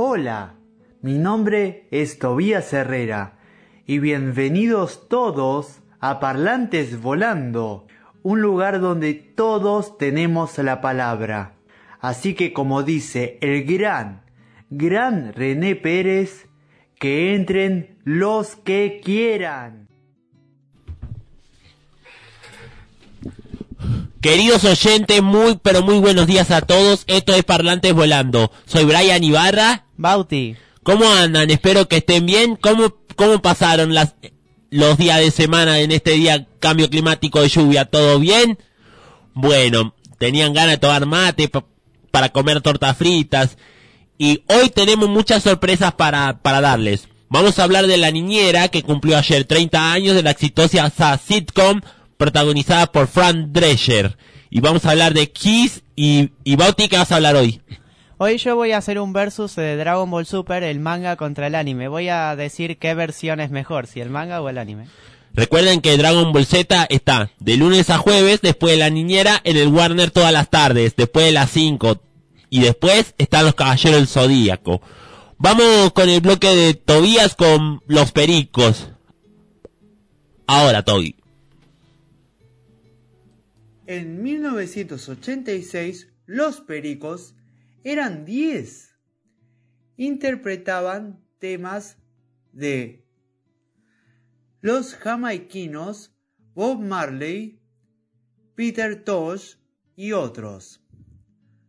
Hola, 0.00 0.54
mi 1.02 1.18
nombre 1.18 1.88
es 1.90 2.20
Tobías 2.20 2.72
Herrera 2.72 3.36
y 3.84 3.98
bienvenidos 3.98 5.08
todos 5.08 5.80
a 5.98 6.20
Parlantes 6.20 7.02
Volando, 7.02 7.88
un 8.22 8.40
lugar 8.40 8.80
donde 8.80 9.14
todos 9.14 9.98
tenemos 9.98 10.56
la 10.58 10.80
palabra. 10.80 11.54
Así 11.98 12.34
que 12.34 12.52
como 12.52 12.84
dice 12.84 13.38
el 13.40 13.64
gran, 13.64 14.22
gran 14.70 15.32
René 15.32 15.74
Pérez, 15.74 16.46
que 17.00 17.34
entren 17.34 17.98
los 18.04 18.54
que 18.54 19.00
quieran. 19.04 19.87
Queridos 24.20 24.64
oyentes, 24.64 25.22
muy 25.22 25.60
pero 25.62 25.82
muy 25.82 26.00
buenos 26.00 26.26
días 26.26 26.50
a 26.50 26.60
todos. 26.60 27.04
Esto 27.06 27.34
es 27.34 27.44
Parlantes 27.44 27.94
Volando. 27.94 28.50
Soy 28.66 28.84
Brian 28.84 29.22
Ibarra. 29.22 29.84
Bauti. 29.96 30.56
¿Cómo 30.82 31.08
andan? 31.08 31.50
Espero 31.50 31.86
que 31.86 31.98
estén 31.98 32.26
bien. 32.26 32.56
¿Cómo, 32.56 32.96
cómo 33.14 33.40
pasaron 33.40 33.94
las, 33.94 34.16
los 34.70 34.98
días 34.98 35.20
de 35.20 35.30
semana 35.30 35.78
en 35.78 35.92
este 35.92 36.12
día 36.12 36.48
cambio 36.58 36.90
climático 36.90 37.40
de 37.40 37.48
lluvia? 37.48 37.84
¿Todo 37.84 38.18
bien? 38.18 38.58
Bueno, 39.34 39.94
tenían 40.18 40.52
ganas 40.52 40.72
de 40.72 40.78
tomar 40.78 41.06
mate 41.06 41.48
para 42.10 42.30
comer 42.30 42.60
tortas 42.60 42.96
fritas. 42.96 43.56
Y 44.18 44.42
hoy 44.48 44.70
tenemos 44.70 45.08
muchas 45.08 45.44
sorpresas 45.44 45.94
para, 45.94 46.40
para 46.42 46.60
darles. 46.60 47.08
Vamos 47.28 47.60
a 47.60 47.62
hablar 47.62 47.86
de 47.86 47.98
la 47.98 48.10
niñera 48.10 48.66
que 48.66 48.82
cumplió 48.82 49.16
ayer 49.16 49.44
30 49.44 49.92
años 49.92 50.16
de 50.16 50.24
la 50.24 50.32
exitosa 50.32 50.90
sitcom 51.18 51.82
protagonizada 52.18 52.88
por 52.88 53.06
Fran 53.06 53.52
Drescher. 53.54 54.18
Y 54.50 54.60
vamos 54.60 54.84
a 54.84 54.90
hablar 54.90 55.14
de 55.14 55.30
Kiss 55.30 55.82
y, 55.96 56.32
y 56.44 56.56
Bauti, 56.56 56.88
¿qué 56.88 56.98
vas 56.98 57.10
a 57.12 57.16
hablar 57.16 57.36
hoy? 57.36 57.62
Hoy 58.18 58.36
yo 58.36 58.56
voy 58.56 58.72
a 58.72 58.78
hacer 58.78 58.98
un 58.98 59.12
versus 59.12 59.54
de 59.54 59.76
Dragon 59.76 60.10
Ball 60.10 60.26
Super, 60.26 60.64
el 60.64 60.80
manga 60.80 61.16
contra 61.16 61.46
el 61.46 61.54
anime. 61.54 61.86
Voy 61.86 62.08
a 62.08 62.34
decir 62.34 62.76
qué 62.76 62.92
versión 62.94 63.38
es 63.38 63.50
mejor, 63.50 63.86
si 63.86 64.00
el 64.00 64.10
manga 64.10 64.42
o 64.42 64.48
el 64.48 64.58
anime. 64.58 64.88
Recuerden 65.34 65.80
que 65.80 65.96
Dragon 65.96 66.32
Ball 66.32 66.44
Z 66.44 66.86
está 66.90 67.30
de 67.38 67.56
lunes 67.56 67.90
a 67.90 67.98
jueves, 67.98 68.40
después 68.42 68.72
de 68.72 68.78
la 68.78 68.90
niñera, 68.90 69.40
en 69.44 69.56
el 69.56 69.68
Warner 69.68 70.10
todas 70.10 70.32
las 70.32 70.50
tardes, 70.50 70.96
después 70.96 71.26
de 71.26 71.32
las 71.32 71.50
5. 71.50 72.02
Y 72.50 72.60
después 72.60 73.14
están 73.18 73.44
los 73.44 73.54
Caballeros 73.54 73.98
del 74.00 74.08
Zodíaco. 74.08 74.80
Vamos 75.36 75.92
con 75.92 76.08
el 76.08 76.20
bloque 76.20 76.48
de 76.48 76.74
Tobías 76.74 77.36
con 77.36 77.82
los 77.86 78.10
pericos. 78.10 78.88
Ahora, 80.48 80.82
Toby. 80.82 81.14
En 83.90 84.22
1986, 84.22 86.12
los 86.26 86.60
pericos 86.60 87.34
eran 87.84 88.26
10. 88.26 88.94
Interpretaban 89.96 91.24
temas 91.38 91.96
de 92.52 93.06
los 94.60 94.94
jamaiquinos 94.94 96.14
Bob 96.52 96.82
Marley, 96.82 97.62
Peter 98.54 99.02
Tosh 99.02 99.54
y 99.96 100.12
otros. 100.12 100.84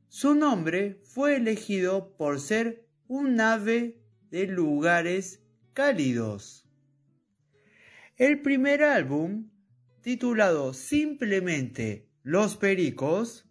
Su 0.10 0.36
nombre 0.36 1.00
fue 1.06 1.38
elegido 1.38 2.18
por 2.18 2.42
ser 2.42 2.86
un 3.08 3.40
ave 3.40 3.98
de 4.30 4.46
lugares 4.46 5.42
cálidos. 5.72 6.68
El 8.18 8.42
primer 8.42 8.84
álbum, 8.84 9.50
titulado 10.02 10.74
simplemente 10.74 12.09
los 12.30 12.58
Pericos, 12.58 13.50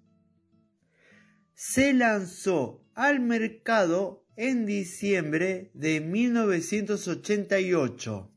se 1.53 1.93
lanzó 1.93 2.87
al 2.95 3.19
mercado 3.19 4.25
en 4.37 4.67
diciembre 4.67 5.73
de 5.75 6.01
1988. 6.01 8.33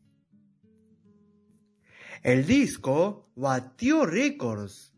El 2.23 2.47
disco 2.47 3.31
batió 3.35 4.07
récords, 4.07 4.95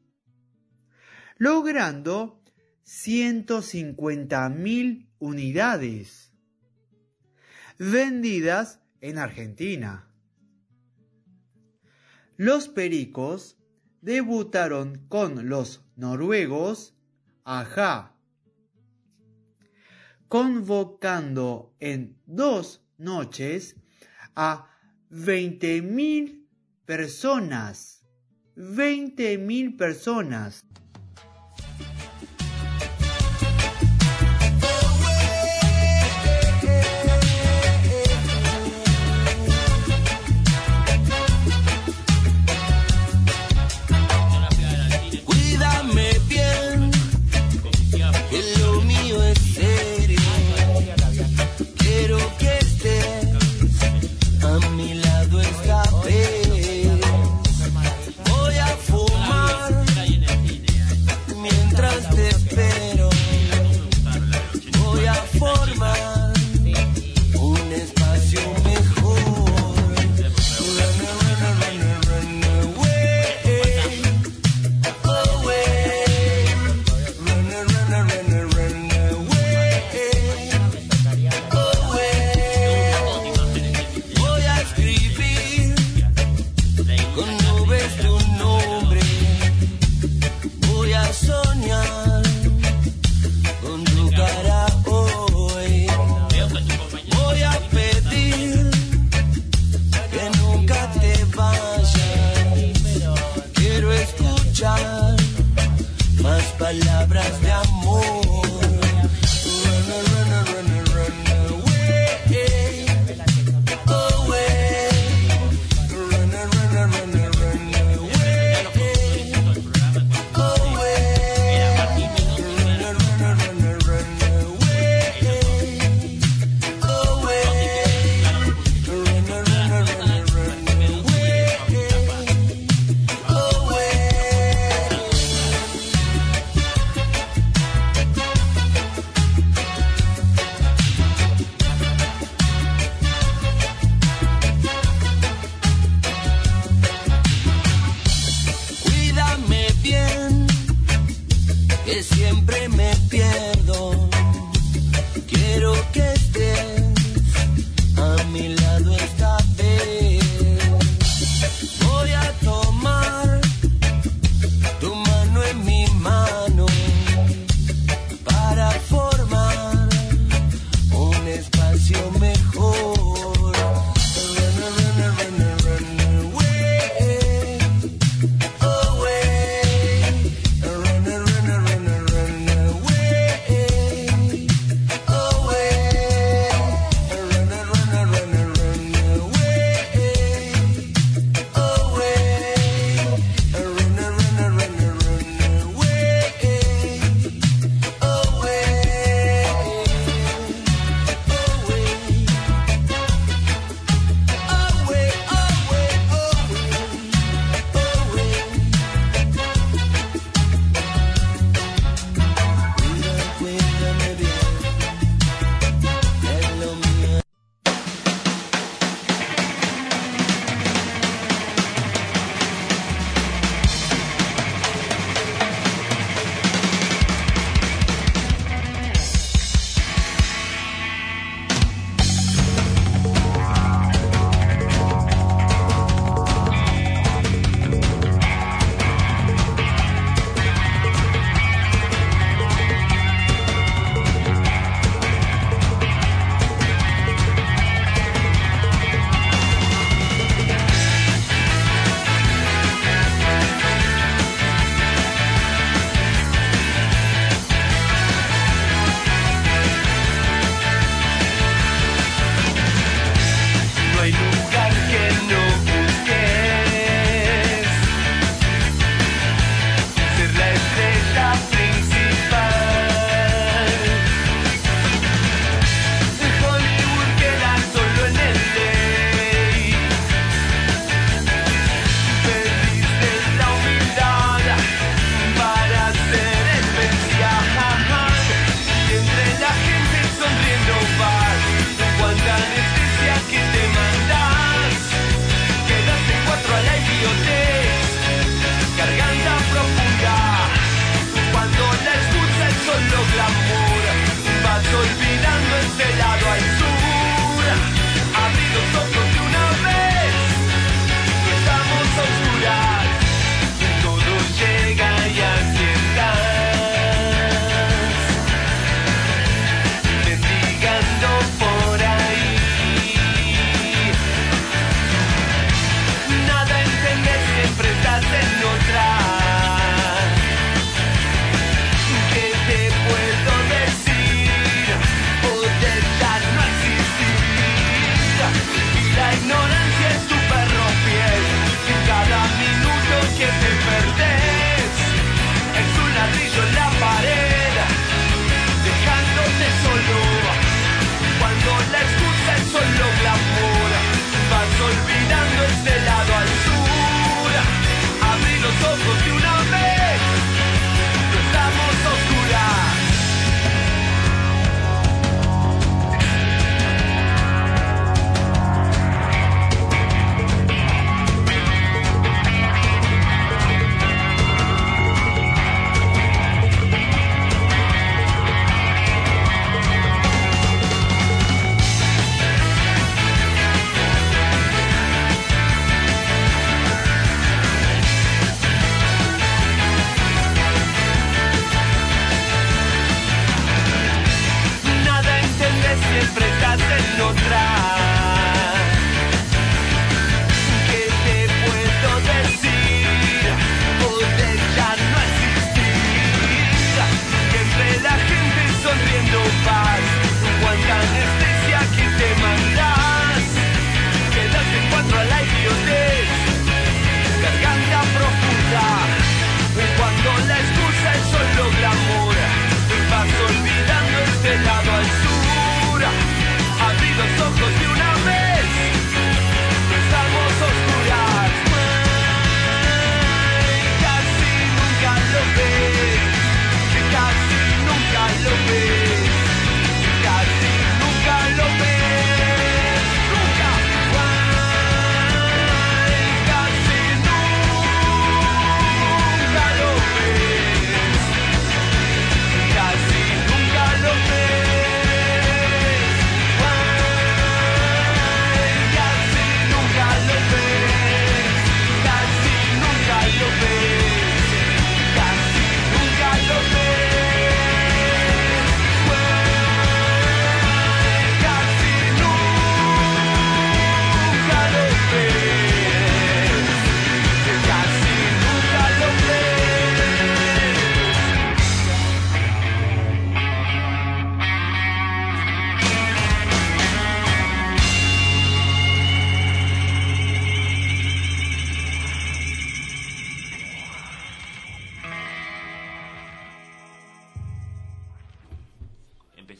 logrando 1.35 2.41
150.000 2.85 5.09
unidades 5.19 6.31
vendidas 7.77 8.79
en 9.01 9.17
Argentina. 9.17 10.09
Los 12.37 12.69
Pericos 12.69 13.57
debutaron 14.03 15.05
con 15.07 15.47
los 15.47 15.81
noruegos 15.95 16.93
Aja, 17.45 18.15
convocando 20.27 21.73
en 21.79 22.17
dos 22.25 22.85
noches 22.97 23.75
a 24.35 24.69
20.000 25.09 26.45
personas. 26.85 28.05
20.000 28.55 29.77
personas. 29.77 30.65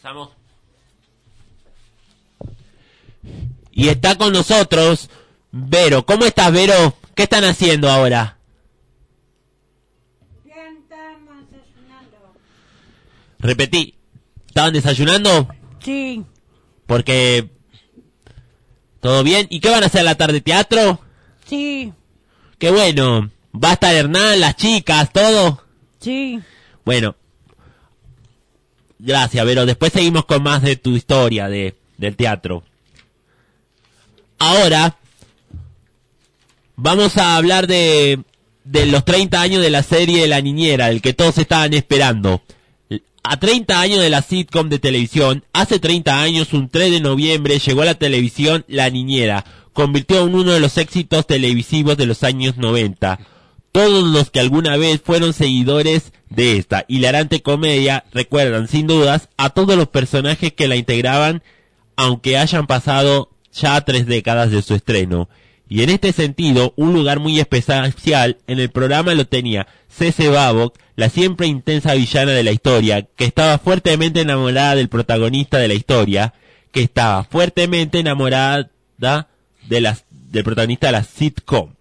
Empezamos. 0.04 0.30
Y 3.72 3.88
está 3.88 4.18
con 4.18 4.34
nosotros 4.34 5.10
Vero. 5.52 6.06
¿Cómo 6.06 6.26
estás, 6.26 6.52
Vero? 6.52 6.98
¿Qué 7.16 7.24
están 7.24 7.46
haciendo 7.46 7.90
ahora? 7.90 8.38
Bien, 10.44 10.80
estamos 10.84 11.38
desayunando. 11.50 12.34
Repetí. 13.40 13.96
¿Estaban 14.48 14.74
desayunando? 14.74 15.48
Sí, 15.80 16.26
Porque... 16.86 17.50
¿Todo 19.00 19.24
bien? 19.24 19.48
¿Y 19.50 19.60
qué 19.62 19.70
van 19.70 19.84
a 19.84 19.86
hacer 19.86 20.02
a 20.02 20.06
la 20.06 20.16
tarde? 20.16 20.42
¿Teatro? 20.42 21.00
sí, 21.46 21.94
Qué 22.58 22.72
bueno. 22.72 23.30
¿Va 23.54 23.70
a 23.70 23.74
estar 23.74 23.94
Hernán, 23.96 24.40
las 24.42 24.58
chicas, 24.58 25.14
todo? 25.14 25.64
sí. 26.00 26.42
Bueno. 26.84 27.16
Gracias, 29.06 29.46
Vero. 29.46 29.66
Después 29.66 29.92
seguimos 29.92 30.24
con 30.24 30.42
más 30.44 30.62
de 30.62 30.78
tu 30.78 30.96
historia 30.96 31.50
de, 31.50 31.76
del 31.98 32.16
teatro. 32.16 32.64
Ahora 34.40 34.98
vamos 36.78 37.18
a 37.18 37.36
hablar 37.36 37.68
de, 37.68 38.22
de 38.64 38.86
los 38.86 39.04
30 39.04 39.42
años 39.42 39.62
de 39.62 39.70
la 39.70 39.84
serie 39.84 40.26
La 40.28 40.40
Niñera, 40.40 40.90
el 40.90 41.02
que 41.02 41.14
todos 41.14 41.38
estaban 41.38 41.74
esperando. 41.74 42.44
A 43.24 43.38
30 43.38 43.78
años 43.78 44.00
de 44.00 44.10
la 44.10 44.22
sitcom 44.22 44.70
de 44.70 44.80
televisión, 44.80 45.44
hace 45.52 45.80
30 45.80 46.22
años, 46.22 46.54
un 46.54 46.70
3 46.70 46.92
de 46.92 47.02
noviembre, 47.02 47.60
llegó 47.60 47.82
a 47.82 47.86
la 47.86 47.96
televisión 47.96 48.64
La 48.70 48.90
Niñera, 48.90 49.44
convirtió 49.74 50.26
en 50.26 50.34
uno 50.34 50.54
de 50.54 50.62
los 50.62 50.78
éxitos 50.78 51.28
televisivos 51.28 51.98
de 51.98 52.06
los 52.06 52.24
años 52.24 52.56
90. 52.56 53.20
Todos 53.74 54.04
los 54.04 54.30
que 54.30 54.40
alguna 54.40 54.78
vez 54.78 55.02
fueron 55.04 55.34
seguidores 55.34 56.14
de 56.30 56.58
esta 56.58 56.86
hilarante 56.88 57.42
comedia 57.42 58.06
recuerdan 58.14 58.68
sin 58.68 58.86
dudas 58.86 59.30
a 59.36 59.50
todos 59.50 59.76
los 59.76 59.88
personajes 59.88 60.54
que 60.54 60.68
la 60.68 60.76
integraban, 60.76 61.42
aunque 61.96 62.38
hayan 62.38 62.68
pasado 62.68 63.32
ya 63.52 63.82
tres 63.82 64.06
décadas 64.06 64.52
de 64.52 64.62
su 64.62 64.76
estreno. 64.76 65.28
Y 65.68 65.82
en 65.82 65.90
este 65.90 66.12
sentido, 66.12 66.74
un 66.76 66.94
lugar 66.94 67.20
muy 67.20 67.40
especial 67.40 68.38
en 68.46 68.60
el 68.60 68.70
programa 68.70 69.16
lo 69.16 69.26
tenía 69.26 69.66
Cece 69.90 70.30
Babok, 70.30 70.78
la 70.96 71.10
siempre 71.10 71.48
intensa 71.48 71.96
villana 71.96 72.34
de 72.34 72.44
la 72.44 72.52
historia, 72.52 73.08
que 73.16 73.26
estaba 73.26 73.58
fuertemente 73.58 74.22
enamorada 74.22 74.76
del 74.76 74.88
protagonista 74.88 75.58
de 75.58 75.70
la 75.70 75.74
historia, 75.74 76.36
que 76.72 76.84
estaba 76.84 77.24
fuertemente 77.24 77.98
enamorada 77.98 78.70
de 79.00 79.96
del 80.30 80.44
protagonista 80.44 80.88
de 80.88 80.94
la 80.94 81.04
sitcom. 81.04 81.72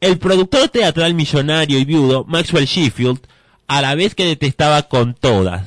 El 0.00 0.18
productor 0.18 0.68
teatral 0.70 1.12
millonario 1.12 1.78
y 1.78 1.84
viudo, 1.84 2.24
Maxwell 2.26 2.64
Sheffield, 2.64 3.20
a 3.68 3.82
la 3.82 3.94
vez 3.94 4.14
que 4.14 4.24
detestaba 4.24 4.84
con 4.84 5.14
todas 5.14 5.66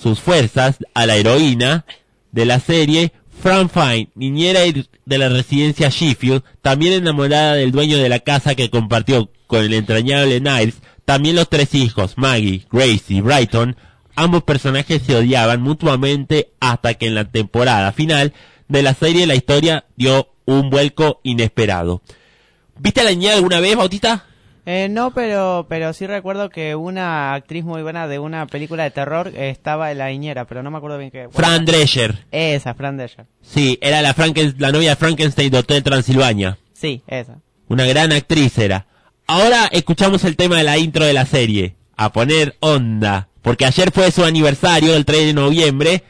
sus 0.00 0.20
fuerzas 0.20 0.76
a 0.94 1.06
la 1.06 1.16
heroína 1.16 1.84
de 2.30 2.44
la 2.44 2.60
serie, 2.60 3.12
Fran 3.42 3.68
Fine, 3.68 4.10
niñera 4.14 4.60
de 4.60 5.18
la 5.18 5.28
residencia 5.28 5.88
Sheffield, 5.88 6.44
también 6.62 6.92
enamorada 6.92 7.54
del 7.54 7.72
dueño 7.72 7.98
de 7.98 8.08
la 8.08 8.20
casa 8.20 8.54
que 8.54 8.70
compartió 8.70 9.30
con 9.48 9.64
el 9.64 9.74
entrañable 9.74 10.40
Niles, 10.40 10.76
también 11.04 11.36
los 11.36 11.48
tres 11.48 11.74
hijos, 11.74 12.16
Maggie, 12.16 12.66
Gracie 12.70 13.16
y 13.16 13.20
Brighton, 13.20 13.76
ambos 14.14 14.44
personajes 14.44 15.02
se 15.02 15.16
odiaban 15.16 15.60
mutuamente 15.60 16.52
hasta 16.60 16.94
que 16.94 17.08
en 17.08 17.16
la 17.16 17.24
temporada 17.24 17.90
final 17.92 18.32
de 18.68 18.82
la 18.82 18.94
serie 18.94 19.26
la 19.26 19.34
historia 19.34 19.86
dio 19.96 20.28
un 20.44 20.70
vuelco 20.70 21.20
inesperado. 21.24 22.00
¿Viste 22.78 23.00
a 23.00 23.04
la 23.04 23.10
niñera 23.10 23.34
alguna 23.36 23.60
vez, 23.60 23.76
Bautista? 23.76 24.24
Eh, 24.66 24.88
no, 24.90 25.12
pero 25.12 25.66
pero 25.68 25.92
sí 25.92 26.06
recuerdo 26.06 26.48
que 26.48 26.74
una 26.74 27.34
actriz 27.34 27.64
muy 27.64 27.82
buena 27.82 28.08
de 28.08 28.18
una 28.18 28.46
película 28.46 28.82
de 28.84 28.90
terror 28.90 29.28
estaba 29.36 29.92
en 29.92 29.98
la 29.98 30.08
niñera, 30.08 30.46
pero 30.46 30.62
no 30.62 30.70
me 30.70 30.78
acuerdo 30.78 30.96
bien 30.98 31.10
qué. 31.10 31.26
bueno, 31.26 31.32
Fran 31.34 31.64
Drescher. 31.66 32.24
Esa, 32.30 32.72
Fran 32.74 32.96
Drescher. 32.96 33.26
Sí, 33.42 33.78
era 33.82 34.00
la, 34.00 34.14
Franken- 34.14 34.54
la 34.58 34.72
novia 34.72 34.90
de 34.90 34.96
Frankenstein 34.96 35.50
de 35.50 35.58
Hotel 35.58 35.82
Transilvania. 35.82 36.56
Sí, 36.72 37.02
esa. 37.06 37.40
Una 37.68 37.84
gran 37.84 38.10
actriz 38.12 38.56
era. 38.58 38.86
Ahora 39.26 39.66
escuchamos 39.70 40.24
el 40.24 40.36
tema 40.36 40.56
de 40.56 40.64
la 40.64 40.78
intro 40.78 41.04
de 41.04 41.12
la 41.12 41.26
serie. 41.26 41.76
A 41.96 42.12
poner 42.12 42.56
onda. 42.60 43.28
Porque 43.42 43.66
ayer 43.66 43.90
fue 43.92 44.10
su 44.10 44.24
aniversario, 44.24 44.96
el 44.96 45.04
3 45.04 45.26
de 45.26 45.34
noviembre, 45.34 46.02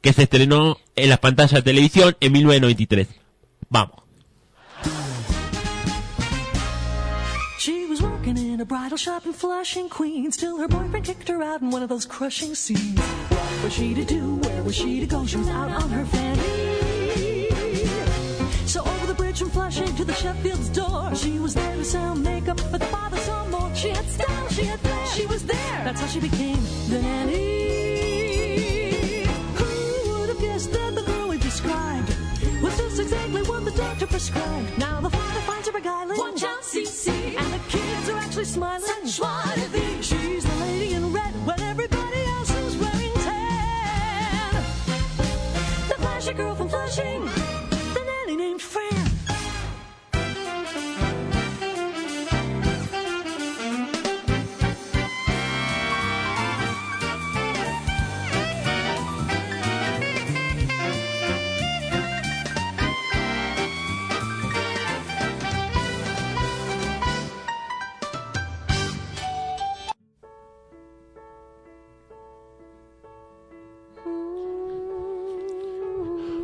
que 0.00 0.14
se 0.14 0.22
estrenó 0.22 0.78
en 0.96 1.10
las 1.10 1.18
pantallas 1.18 1.52
de 1.52 1.62
televisión 1.62 2.16
en 2.20 2.32
1993. 2.32 3.08
Vamos. 3.68 3.96
Bridal 8.66 8.96
shop 8.96 9.24
in 9.26 9.32
Flushing, 9.32 9.88
Queens, 9.88 10.36
till 10.36 10.58
her 10.58 10.66
boyfriend 10.66 11.04
kicked 11.04 11.28
her 11.28 11.42
out 11.42 11.62
in 11.62 11.70
one 11.70 11.82
of 11.82 11.88
those 11.88 12.04
crushing 12.04 12.54
scenes. 12.54 12.98
What 12.98 13.64
was 13.64 13.72
she 13.72 13.94
to 13.94 14.04
do? 14.04 14.36
Where 14.36 14.62
was 14.64 14.74
she 14.74 14.98
to 15.00 15.06
go? 15.06 15.24
She 15.24 15.36
was 15.36 15.48
out 15.48 15.70
on 15.70 15.88
her 15.90 16.04
fanny. 16.06 17.48
So 18.66 18.82
over 18.82 19.06
the 19.06 19.14
bridge 19.14 19.38
from 19.38 19.50
Flushing 19.50 19.94
to 19.96 20.04
the 20.04 20.14
Sheffield's 20.14 20.68
door, 20.70 21.14
she 21.14 21.38
was 21.38 21.54
there 21.54 21.76
to 21.76 21.84
sell 21.84 22.16
makeup, 22.16 22.60
but 22.72 22.80
the 22.80 22.86
father 22.86 23.18
saw 23.18 23.46
more. 23.46 23.72
She 23.74 23.90
had 23.90 24.04
style, 24.08 24.48
she 24.48 24.64
had 24.64 24.80
flair, 24.80 25.06
she 25.06 25.26
was 25.26 25.44
there. 25.44 25.84
That's 25.84 26.00
how 26.00 26.08
she 26.08 26.20
became 26.20 26.62
the 26.88 27.00
nanny. 27.00 27.55
Doctor 34.06 34.18
prescribed? 34.18 34.78
Now 34.78 35.00
the 35.00 35.10
father 35.10 35.40
finds 35.40 35.66
her 35.66 35.72
beguiling. 35.72 36.18
Watch 36.18 36.42
out, 36.42 36.62
CC. 36.62 37.36
And 37.36 37.52
the 37.52 37.60
kids 37.68 38.08
are 38.08 38.18
actually 38.18 38.44
smiling. 38.44 38.80
Such 38.80 39.54
de 39.54 39.68
vivre. 39.68 40.02
She's 40.02 40.44
the 40.44 40.54
lady 40.56 40.94
in 40.94 41.12
red 41.12 41.34
when 41.46 41.60
everybody 41.60 42.22
else 42.36 42.54
is 42.54 42.76
wearing 42.76 43.12
tan. 43.14 44.64
The 45.88 45.94
flashy 45.98 46.32
girl 46.32 46.54
from 46.54 46.68
Flushing. 46.68 47.45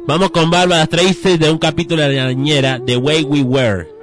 Vamos 0.04 0.32
con 0.32 0.50
Bárbara 0.50 0.84
Streisand 0.86 1.38
de 1.38 1.50
un 1.50 1.58
capítulo 1.58 2.02
de 2.02 2.16
la 2.16 2.26
niñera, 2.28 2.80
The 2.84 2.96
Way 2.96 3.22
We 3.22 3.42
Were. 3.42 4.01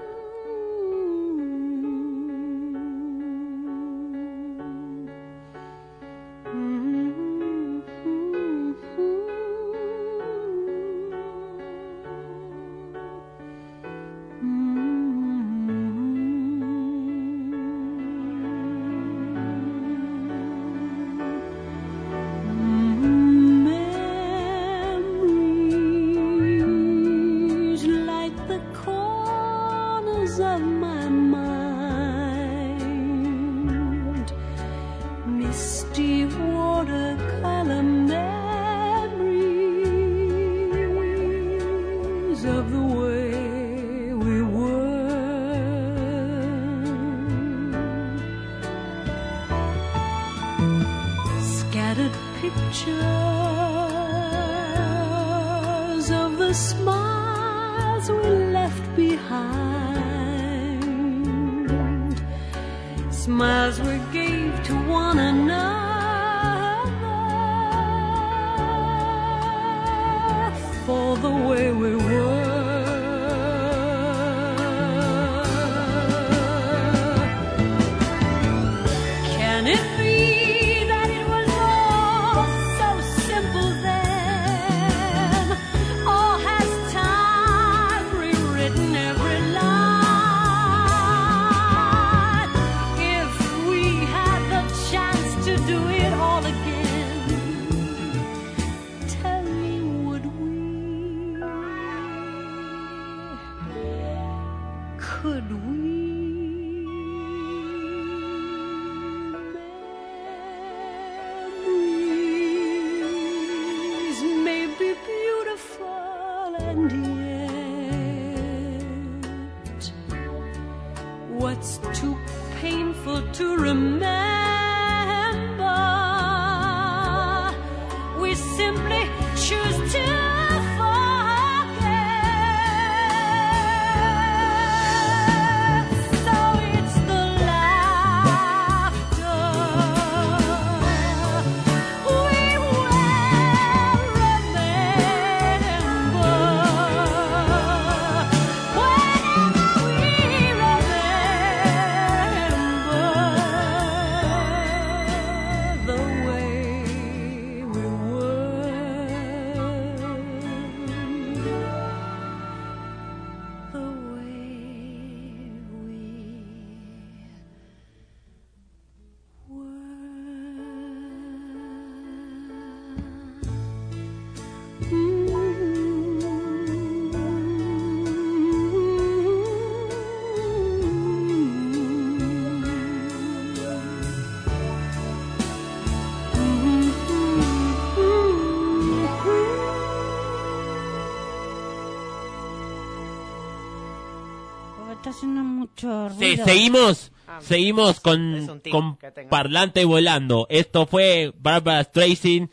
Porque 194.90 195.10
está 195.10 195.10
haciendo 195.12 195.42
mucho 195.42 196.10
Sí, 196.18 196.26
ruido. 196.32 196.46
seguimos, 196.46 197.12
Ah, 197.28 197.40
seguimos 197.42 197.92
es 197.92 198.00
con, 198.00 198.60
con 198.72 198.98
parlante 199.30 199.86
volando. 199.86 200.48
Esto 200.50 200.88
fue 200.88 201.32
Barbara 201.40 201.84
Streisand 201.84 202.50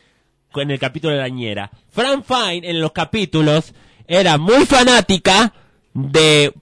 con 0.52 0.70
el 0.70 0.78
capítulo 0.78 1.14
de 1.14 1.20
la 1.20 1.28
ñera. 1.30 1.70
Fran 1.90 2.22
Fine 2.22 2.68
en 2.68 2.80
los 2.80 2.92
capítulos 2.92 3.72
era 4.06 4.36
muy 4.36 4.66
fanática 4.66 5.54
de 5.94 6.52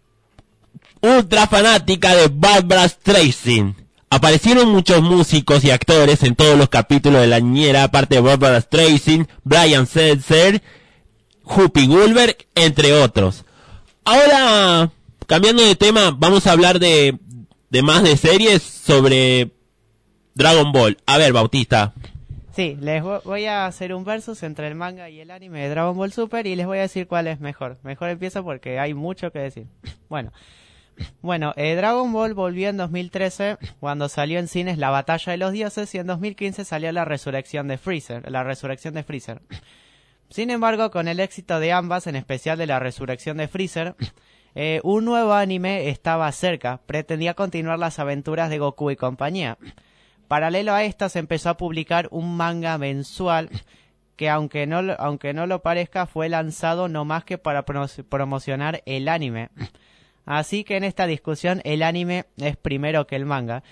ultra 1.02 1.48
fanática 1.48 2.14
de 2.14 2.28
Barbara 2.32 2.88
Streisand. 2.88 3.74
Aparecieron 4.10 4.68
muchos 4.70 5.02
músicos 5.02 5.64
y 5.64 5.72
actores 5.72 6.22
en 6.22 6.36
todos 6.36 6.56
los 6.56 6.68
capítulos 6.68 7.20
de 7.20 7.26
la 7.26 7.40
ñera, 7.40 7.82
aparte 7.82 8.14
de 8.14 8.20
Barbara 8.20 8.60
Streisand, 8.60 9.26
Brian 9.42 9.88
Setzer, 9.88 10.62
Whoopi 11.44 11.88
Goldberg, 11.88 12.36
entre 12.54 12.92
otros. 12.92 13.44
Ahora, 14.04 14.92
cambiando 15.26 15.62
de 15.64 15.74
tema, 15.76 16.14
vamos 16.16 16.46
a 16.46 16.52
hablar 16.52 16.78
de, 16.78 17.18
más 17.82 18.02
de 18.02 18.16
series 18.16 18.62
sobre 18.62 19.50
Dragon 20.34 20.72
Ball. 20.72 20.96
A 21.06 21.18
ver, 21.18 21.32
Bautista. 21.32 21.92
Sí, 22.54 22.76
les 22.80 23.02
vo- 23.02 23.20
voy 23.24 23.46
a 23.46 23.66
hacer 23.66 23.92
un 23.94 24.04
versus 24.04 24.42
entre 24.44 24.68
el 24.68 24.76
manga 24.76 25.10
y 25.10 25.18
el 25.20 25.30
anime 25.32 25.60
de 25.62 25.68
Dragon 25.70 25.96
Ball 25.96 26.12
Super 26.12 26.46
y 26.46 26.54
les 26.54 26.66
voy 26.66 26.78
a 26.78 26.82
decir 26.82 27.08
cuál 27.08 27.26
es 27.26 27.40
mejor. 27.40 27.78
Mejor 27.82 28.10
empiezo 28.10 28.44
porque 28.44 28.78
hay 28.78 28.94
mucho 28.94 29.30
que 29.32 29.40
decir. 29.40 29.66
Bueno, 30.08 30.32
bueno, 31.22 31.52
eh, 31.56 31.74
Dragon 31.74 32.12
Ball 32.12 32.34
volvió 32.34 32.68
en 32.68 32.76
2013 32.76 33.56
cuando 33.80 34.08
salió 34.08 34.38
en 34.38 34.46
cines 34.46 34.78
La 34.78 34.90
Batalla 34.90 35.32
de 35.32 35.38
los 35.38 35.50
Dioses 35.50 35.92
y 35.94 35.98
en 35.98 36.06
2015 36.06 36.64
salió 36.64 36.92
la 36.92 37.04
Resurrección 37.04 37.66
de 37.66 37.78
Freezer, 37.78 38.30
la 38.30 38.44
Resurrección 38.44 38.94
de 38.94 39.02
Freezer. 39.02 39.40
Sin 40.30 40.50
embargo, 40.50 40.92
con 40.92 41.08
el 41.08 41.18
éxito 41.18 41.58
de 41.58 41.72
ambas, 41.72 42.06
en 42.06 42.14
especial 42.14 42.58
de 42.58 42.66
la 42.68 42.78
Resurrección 42.78 43.38
de 43.38 43.48
Freezer, 43.48 43.96
eh, 44.54 44.80
un 44.84 45.04
nuevo 45.04 45.32
anime 45.32 45.88
estaba 45.88 46.30
cerca, 46.32 46.80
pretendía 46.86 47.34
continuar 47.34 47.78
las 47.78 47.98
aventuras 47.98 48.50
de 48.50 48.58
Goku 48.58 48.90
y 48.90 48.96
compañía. 48.96 49.58
Paralelo 50.28 50.72
a 50.72 50.84
esto 50.84 51.08
se 51.08 51.18
empezó 51.18 51.50
a 51.50 51.56
publicar 51.56 52.08
un 52.10 52.36
manga 52.36 52.78
mensual 52.78 53.50
que 54.16 54.30
aunque 54.30 54.66
no, 54.66 54.80
aunque 54.98 55.34
no 55.34 55.46
lo 55.46 55.60
parezca 55.62 56.06
fue 56.06 56.28
lanzado 56.28 56.88
no 56.88 57.04
más 57.04 57.24
que 57.24 57.36
para 57.36 57.64
pro- 57.64 57.86
promocionar 58.08 58.82
el 58.86 59.08
anime. 59.08 59.50
Así 60.24 60.64
que 60.64 60.76
en 60.76 60.84
esta 60.84 61.06
discusión 61.06 61.60
el 61.64 61.82
anime 61.82 62.24
es 62.36 62.56
primero 62.56 63.06
que 63.06 63.16
el 63.16 63.26
manga. 63.26 63.62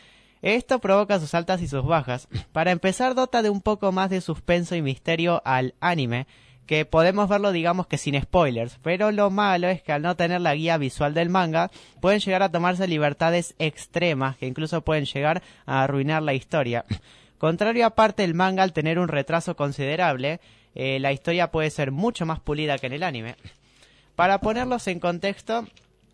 Esto 0.42 0.80
provoca 0.80 1.20
sus 1.20 1.34
altas 1.34 1.62
y 1.62 1.68
sus 1.68 1.84
bajas. 1.86 2.28
Para 2.50 2.72
empezar 2.72 3.14
dota 3.14 3.42
de 3.42 3.50
un 3.50 3.60
poco 3.62 3.92
más 3.92 4.10
de 4.10 4.20
suspenso 4.20 4.74
y 4.74 4.82
misterio 4.82 5.40
al 5.44 5.74
anime, 5.80 6.26
que 6.66 6.84
podemos 6.84 7.28
verlo 7.28 7.52
digamos 7.52 7.86
que 7.86 7.98
sin 7.98 8.20
spoilers, 8.20 8.78
pero 8.82 9.10
lo 9.10 9.30
malo 9.30 9.68
es 9.68 9.82
que 9.82 9.92
al 9.92 10.02
no 10.02 10.16
tener 10.16 10.40
la 10.40 10.54
guía 10.54 10.78
visual 10.78 11.14
del 11.14 11.28
manga, 11.28 11.70
pueden 12.00 12.20
llegar 12.20 12.42
a 12.42 12.50
tomarse 12.50 12.86
libertades 12.88 13.54
extremas 13.58 14.36
que 14.36 14.46
incluso 14.46 14.82
pueden 14.82 15.04
llegar 15.04 15.42
a 15.66 15.82
arruinar 15.82 16.22
la 16.22 16.34
historia. 16.34 16.84
Contrario 17.38 17.86
aparte, 17.86 18.22
el 18.22 18.34
manga 18.34 18.62
al 18.62 18.72
tener 18.72 18.98
un 18.98 19.08
retraso 19.08 19.56
considerable, 19.56 20.40
eh, 20.74 20.98
la 21.00 21.12
historia 21.12 21.50
puede 21.50 21.70
ser 21.70 21.90
mucho 21.90 22.24
más 22.24 22.40
pulida 22.40 22.78
que 22.78 22.86
en 22.86 22.92
el 22.92 23.02
anime. 23.02 23.36
Para 24.14 24.38
ponerlos 24.38 24.86
en 24.86 25.00
contexto, 25.00 25.66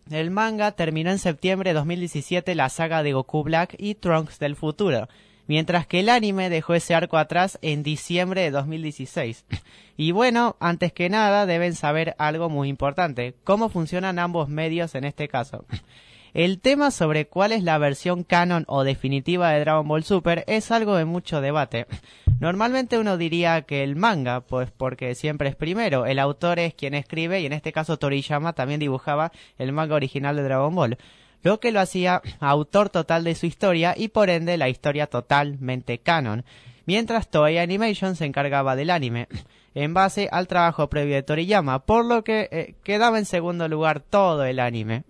el 0.09 0.31
manga 0.31 0.71
terminó 0.71 1.11
en 1.11 1.19
septiembre 1.19 1.69
de 1.69 1.75
2017 1.75 2.55
la 2.55 2.69
saga 2.69 3.03
de 3.03 3.13
Goku 3.13 3.43
Black 3.43 3.75
y 3.77 3.95
Trunks 3.95 4.39
del 4.39 4.55
futuro, 4.55 5.07
mientras 5.49 5.87
que 5.87 6.01
el 6.01 6.09
anime 6.09 6.51
dejó 6.51 6.75
ese 6.75 6.93
arco 6.93 7.17
atrás 7.17 7.57
en 7.63 7.81
diciembre 7.81 8.41
de 8.41 8.51
2016. 8.51 9.45
Y 9.97 10.11
bueno, 10.11 10.55
antes 10.59 10.93
que 10.93 11.09
nada 11.09 11.47
deben 11.47 11.73
saber 11.73 12.15
algo 12.19 12.49
muy 12.49 12.69
importante, 12.69 13.33
cómo 13.43 13.67
funcionan 13.67 14.19
ambos 14.19 14.47
medios 14.47 14.93
en 14.93 15.05
este 15.05 15.27
caso. 15.27 15.65
El 16.35 16.61
tema 16.61 16.91
sobre 16.91 17.25
cuál 17.25 17.51
es 17.51 17.63
la 17.63 17.79
versión 17.79 18.23
canon 18.23 18.63
o 18.67 18.83
definitiva 18.83 19.49
de 19.49 19.61
Dragon 19.61 19.87
Ball 19.87 20.03
Super 20.03 20.43
es 20.45 20.69
algo 20.69 20.95
de 20.95 21.05
mucho 21.05 21.41
debate. 21.41 21.87
Normalmente 22.39 22.99
uno 22.99 23.17
diría 23.17 23.63
que 23.63 23.83
el 23.83 23.95
manga, 23.95 24.41
pues 24.41 24.69
porque 24.69 25.15
siempre 25.15 25.49
es 25.49 25.55
primero, 25.55 26.05
el 26.05 26.19
autor 26.19 26.59
es 26.59 26.75
quien 26.75 26.93
escribe 26.93 27.41
y 27.41 27.47
en 27.47 27.53
este 27.53 27.73
caso 27.73 27.97
Toriyama 27.97 28.53
también 28.53 28.79
dibujaba 28.79 29.31
el 29.57 29.73
manga 29.73 29.95
original 29.95 30.35
de 30.35 30.43
Dragon 30.43 30.75
Ball, 30.75 30.99
lo 31.43 31.59
que 31.59 31.71
lo 31.71 31.79
hacía 31.79 32.21
autor 32.39 32.89
total 32.89 33.23
de 33.23 33.35
su 33.35 33.45
historia 33.45 33.93
y 33.95 34.09
por 34.09 34.29
ende 34.29 34.57
la 34.57 34.69
historia 34.69 35.07
totalmente 35.07 35.99
canon, 35.99 36.43
mientras 36.85 37.29
Toei 37.29 37.57
Animation 37.57 38.15
se 38.15 38.25
encargaba 38.25 38.75
del 38.75 38.89
anime 38.89 39.27
en 39.75 39.93
base 39.93 40.27
al 40.31 40.47
trabajo 40.47 40.89
previo 40.89 41.15
de 41.15 41.23
Toriyama, 41.23 41.79
por 41.85 42.05
lo 42.05 42.23
que 42.23 42.49
eh, 42.51 42.75
quedaba 42.83 43.19
en 43.19 43.25
segundo 43.25 43.67
lugar 43.67 44.01
todo 44.01 44.43
el 44.45 44.59
anime. 44.59 45.03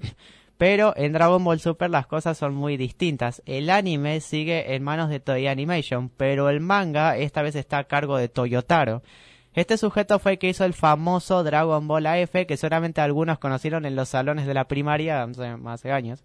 Pero 0.57 0.93
en 0.97 1.13
Dragon 1.13 1.41
Ball 1.41 1.61
Super 1.61 1.89
las 1.89 2.05
cosas 2.05 2.37
son 2.37 2.53
muy 2.53 2.75
distintas. 2.75 3.41
El 3.45 3.69
anime 3.69 4.19
sigue 4.19 4.75
en 4.75 4.83
manos 4.83 5.09
de 5.09 5.21
Toei 5.21 5.47
Animation, 5.47 6.09
pero 6.09 6.49
el 6.49 6.59
manga 6.59 7.15
esta 7.15 7.41
vez 7.41 7.55
está 7.55 7.77
a 7.77 7.83
cargo 7.85 8.17
de 8.17 8.27
Toyotaro. 8.27 9.01
Este 9.59 9.77
sujeto 9.77 10.19
fue 10.19 10.31
el 10.31 10.39
que 10.39 10.47
hizo 10.47 10.63
el 10.63 10.73
famoso 10.73 11.43
Dragon 11.43 11.85
Ball 11.85 12.05
AF 12.05 12.31
que 12.47 12.55
solamente 12.55 13.01
algunos 13.01 13.39
conocieron 13.39 13.85
en 13.85 13.93
los 13.93 14.07
salones 14.07 14.47
de 14.47 14.53
la 14.53 14.69
primaria 14.69 15.27
hace, 15.65 15.91
años. 15.91 16.23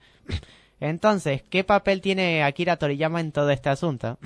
Entonces, 0.79 1.42
¿qué 1.42 1.64
papel 1.64 2.01
tiene 2.01 2.44
Akira 2.44 2.77
Toriyama 2.77 3.18
en 3.18 3.33
todo 3.33 3.51
este 3.51 3.70
asunto? 3.70 4.20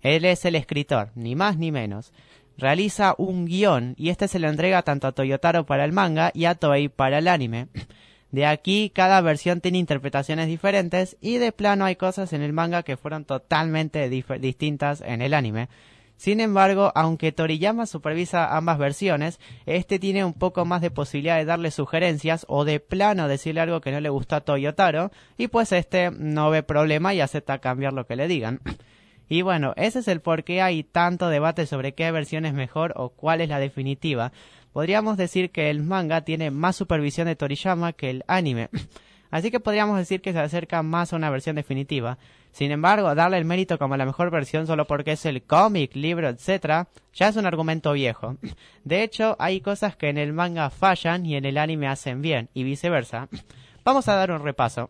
Él 0.00 0.24
es 0.24 0.44
el 0.44 0.56
escritor, 0.56 1.12
ni 1.14 1.36
más 1.36 1.56
ni 1.56 1.70
menos. 1.70 2.12
Realiza 2.56 3.14
un 3.16 3.46
guion 3.46 3.94
y 3.96 4.08
este 4.08 4.26
se 4.26 4.40
lo 4.40 4.48
entrega 4.48 4.82
tanto 4.82 5.06
a 5.06 5.12
Toyotaro 5.12 5.64
para 5.64 5.84
el 5.84 5.92
manga 5.92 6.32
y 6.34 6.46
a 6.46 6.56
Toei 6.56 6.88
para 6.88 7.18
el 7.18 7.28
anime. 7.28 7.68
De 8.32 8.44
aquí 8.44 8.90
cada 8.92 9.20
versión 9.20 9.60
tiene 9.60 9.78
interpretaciones 9.78 10.48
diferentes 10.48 11.16
y 11.20 11.36
de 11.36 11.52
plano 11.52 11.84
hay 11.84 11.94
cosas 11.94 12.32
en 12.32 12.42
el 12.42 12.52
manga 12.52 12.82
que 12.82 12.96
fueron 12.96 13.24
totalmente 13.24 14.08
distintas 14.08 15.00
en 15.00 15.22
el 15.22 15.32
anime. 15.32 15.68
Sin 16.18 16.40
embargo, 16.40 16.90
aunque 16.96 17.30
Toriyama 17.30 17.86
supervisa 17.86 18.56
ambas 18.56 18.76
versiones, 18.76 19.38
este 19.66 20.00
tiene 20.00 20.24
un 20.24 20.34
poco 20.34 20.64
más 20.64 20.82
de 20.82 20.90
posibilidad 20.90 21.36
de 21.36 21.44
darle 21.44 21.70
sugerencias 21.70 22.44
o 22.48 22.64
de 22.64 22.80
plano 22.80 23.28
decirle 23.28 23.60
algo 23.60 23.80
que 23.80 23.92
no 23.92 24.00
le 24.00 24.08
gustó 24.08 24.34
a 24.34 24.40
Toyotaro 24.40 25.12
y 25.36 25.46
pues 25.46 25.70
este 25.70 26.10
no 26.10 26.50
ve 26.50 26.64
problema 26.64 27.14
y 27.14 27.20
acepta 27.20 27.60
cambiar 27.60 27.92
lo 27.92 28.04
que 28.04 28.16
le 28.16 28.28
digan. 28.28 28.60
Y 29.30 29.42
bueno, 29.42 29.74
ese 29.76 29.98
es 29.98 30.08
el 30.08 30.22
por 30.22 30.42
qué 30.42 30.62
hay 30.62 30.82
tanto 30.84 31.28
debate 31.28 31.66
sobre 31.66 31.92
qué 31.92 32.10
versión 32.10 32.46
es 32.46 32.54
mejor 32.54 32.94
o 32.96 33.10
cuál 33.10 33.42
es 33.42 33.50
la 33.50 33.58
definitiva. 33.58 34.32
Podríamos 34.72 35.18
decir 35.18 35.50
que 35.50 35.68
el 35.68 35.82
manga 35.82 36.22
tiene 36.22 36.50
más 36.50 36.76
supervisión 36.76 37.26
de 37.26 37.36
Toriyama 37.36 37.92
que 37.92 38.08
el 38.08 38.24
anime. 38.26 38.70
Así 39.30 39.50
que 39.50 39.60
podríamos 39.60 39.98
decir 39.98 40.22
que 40.22 40.32
se 40.32 40.38
acerca 40.38 40.82
más 40.82 41.12
a 41.12 41.16
una 41.16 41.28
versión 41.28 41.56
definitiva. 41.56 42.16
Sin 42.52 42.70
embargo, 42.72 43.14
darle 43.14 43.38
el 43.38 43.44
mérito 43.44 43.78
como 43.78 43.96
la 43.96 44.06
mejor 44.06 44.30
versión 44.30 44.66
solo 44.66 44.86
porque 44.86 45.12
es 45.12 45.26
el 45.26 45.42
cómic, 45.42 45.94
libro, 45.94 46.28
etc., 46.28 46.88
ya 47.14 47.28
es 47.28 47.36
un 47.36 47.46
argumento 47.46 47.92
viejo. 47.92 48.36
De 48.84 49.02
hecho, 49.02 49.36
hay 49.38 49.60
cosas 49.60 49.96
que 49.96 50.08
en 50.08 50.18
el 50.18 50.32
manga 50.32 50.70
fallan 50.70 51.24
y 51.26 51.36
en 51.36 51.44
el 51.44 51.58
anime 51.58 51.88
hacen 51.88 52.22
bien, 52.22 52.48
y 52.54 52.64
viceversa. 52.64 53.28
Vamos 53.84 54.08
a 54.08 54.14
dar 54.14 54.30
un 54.30 54.42
repaso. 54.42 54.88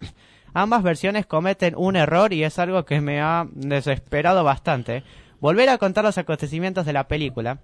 Ambas 0.54 0.82
versiones 0.82 1.26
cometen 1.26 1.74
un 1.76 1.96
error 1.96 2.32
y 2.32 2.42
es 2.42 2.58
algo 2.58 2.84
que 2.84 3.00
me 3.00 3.20
ha 3.20 3.46
desesperado 3.52 4.44
bastante. 4.44 5.04
Volver 5.40 5.68
a 5.68 5.78
contar 5.78 6.04
los 6.04 6.18
acontecimientos 6.18 6.86
de 6.86 6.92
la 6.92 7.06
película. 7.06 7.60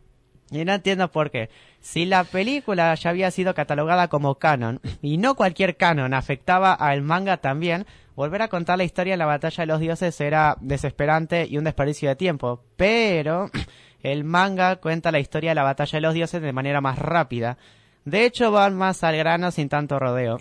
Y 0.54 0.64
no 0.64 0.72
entiendo 0.72 1.10
por 1.10 1.32
qué. 1.32 1.50
Si 1.80 2.04
la 2.04 2.22
película 2.22 2.94
ya 2.94 3.10
había 3.10 3.32
sido 3.32 3.54
catalogada 3.54 4.06
como 4.06 4.36
canon, 4.36 4.80
y 5.02 5.18
no 5.18 5.34
cualquier 5.34 5.76
canon 5.76 6.14
afectaba 6.14 6.72
al 6.72 7.02
manga 7.02 7.38
también, 7.38 7.86
volver 8.14 8.40
a 8.40 8.48
contar 8.48 8.78
la 8.78 8.84
historia 8.84 9.14
de 9.14 9.18
la 9.18 9.26
batalla 9.26 9.62
de 9.62 9.66
los 9.66 9.80
dioses 9.80 10.20
era 10.20 10.56
desesperante 10.60 11.48
y 11.50 11.58
un 11.58 11.64
desperdicio 11.64 12.08
de 12.08 12.14
tiempo. 12.14 12.62
Pero 12.76 13.50
el 14.04 14.22
manga 14.22 14.76
cuenta 14.76 15.10
la 15.10 15.18
historia 15.18 15.50
de 15.50 15.56
la 15.56 15.64
batalla 15.64 15.96
de 15.96 16.02
los 16.02 16.14
dioses 16.14 16.40
de 16.40 16.52
manera 16.52 16.80
más 16.80 17.00
rápida. 17.00 17.58
De 18.04 18.24
hecho, 18.24 18.52
van 18.52 18.76
más 18.76 19.02
al 19.02 19.16
grano 19.16 19.50
sin 19.50 19.68
tanto 19.68 19.98
rodeo. 19.98 20.38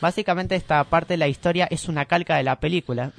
Básicamente 0.00 0.54
esta 0.54 0.84
parte 0.84 1.14
de 1.14 1.18
la 1.18 1.26
historia 1.26 1.66
es 1.68 1.88
una 1.88 2.04
calca 2.04 2.36
de 2.36 2.44
la 2.44 2.60
película. 2.60 3.10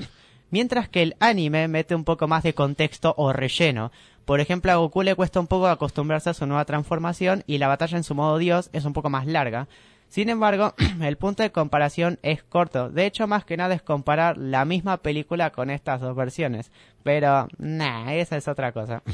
Mientras 0.49 0.89
que 0.89 1.01
el 1.01 1.15
anime 1.19 1.67
mete 1.67 1.95
un 1.95 2.03
poco 2.03 2.27
más 2.27 2.43
de 2.43 2.53
contexto 2.53 3.13
o 3.17 3.33
relleno. 3.33 3.91
Por 4.25 4.39
ejemplo, 4.39 4.71
a 4.71 4.75
Goku 4.75 5.03
le 5.03 5.15
cuesta 5.15 5.39
un 5.39 5.47
poco 5.47 5.67
acostumbrarse 5.67 6.29
a 6.29 6.33
su 6.33 6.45
nueva 6.45 6.65
transformación 6.65 7.43
y 7.47 7.57
la 7.57 7.67
batalla 7.67 7.97
en 7.97 8.03
su 8.03 8.15
modo 8.15 8.37
Dios 8.37 8.69
es 8.73 8.85
un 8.85 8.93
poco 8.93 9.09
más 9.09 9.25
larga. 9.25 9.67
Sin 10.09 10.29
embargo, 10.29 10.73
el 11.01 11.17
punto 11.17 11.43
de 11.43 11.51
comparación 11.51 12.19
es 12.21 12.43
corto. 12.43 12.89
De 12.89 13.05
hecho, 13.05 13.27
más 13.27 13.45
que 13.45 13.57
nada 13.57 13.75
es 13.75 13.81
comparar 13.81 14.37
la 14.37 14.65
misma 14.65 14.97
película 14.97 15.51
con 15.51 15.69
estas 15.69 16.01
dos 16.01 16.15
versiones. 16.15 16.71
Pero, 17.03 17.47
nah, 17.57 18.13
esa 18.13 18.37
es 18.37 18.47
otra 18.47 18.71
cosa. 18.71 19.03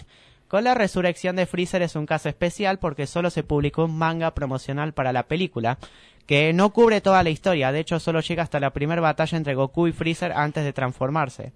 Con 0.54 0.66
la 0.66 0.76
resurrección 0.76 1.36
de 1.36 1.48
Freezer 1.48 1.82
es 1.82 1.96
un 1.96 2.06
caso 2.06 2.30
especial 2.30 2.78
porque 2.78 3.08
solo 3.08 3.32
se 3.32 3.42
publicó 3.42 3.86
un 3.86 3.98
manga 3.98 4.36
promocional 4.36 4.94
para 4.94 5.12
la 5.12 5.24
película, 5.24 5.80
que 6.26 6.54
no 6.54 6.72
cubre 6.72 7.02
toda 7.02 7.24
la 7.24 7.30
historia, 7.30 7.72
de 7.72 7.80
hecho 7.80 8.00
solo 8.00 8.22
llega 8.22 8.44
hasta 8.44 8.60
la 8.60 8.72
primera 8.72 9.02
batalla 9.02 9.38
entre 9.38 9.56
Goku 9.56 9.88
y 9.88 9.92
Freezer 9.92 10.32
antes 10.32 10.64
de 10.64 10.74
transformarse. 10.74 11.52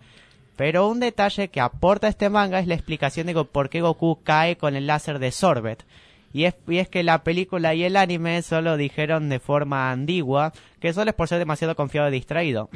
Pero 0.56 0.88
un 0.88 0.99
detalle 0.99 1.49
que 1.49 1.62
aporta 1.62 2.08
este 2.08 2.30
manga 2.30 2.60
es 2.60 2.67
la 2.67 2.73
explicación 2.73 3.27
de 3.27 3.45
por 3.45 3.69
qué 3.69 3.82
Goku 3.82 4.23
cae 4.23 4.58
con 4.58 4.75
el 4.75 4.88
láser 4.88 5.19
de 5.19 5.32
Sorbet. 5.32 5.86
Y 6.34 6.45
es, 6.45 6.56
que 6.89 7.03
la 7.03 7.23
película 7.23 7.73
y 7.73 7.84
el 7.84 7.95
anime 7.95 8.41
solo 8.41 8.75
dijeron 8.75 9.30
de 9.30 9.39
forma 9.39 9.91
ambigua 9.91 10.53
que 10.80 10.93
solo 10.93 11.12
es 11.12 11.15
por 11.15 11.27
ser 11.27 11.39
demasiado 11.39 11.75
confiado 11.75 12.10
y 12.10 12.12
distraído. 12.12 12.69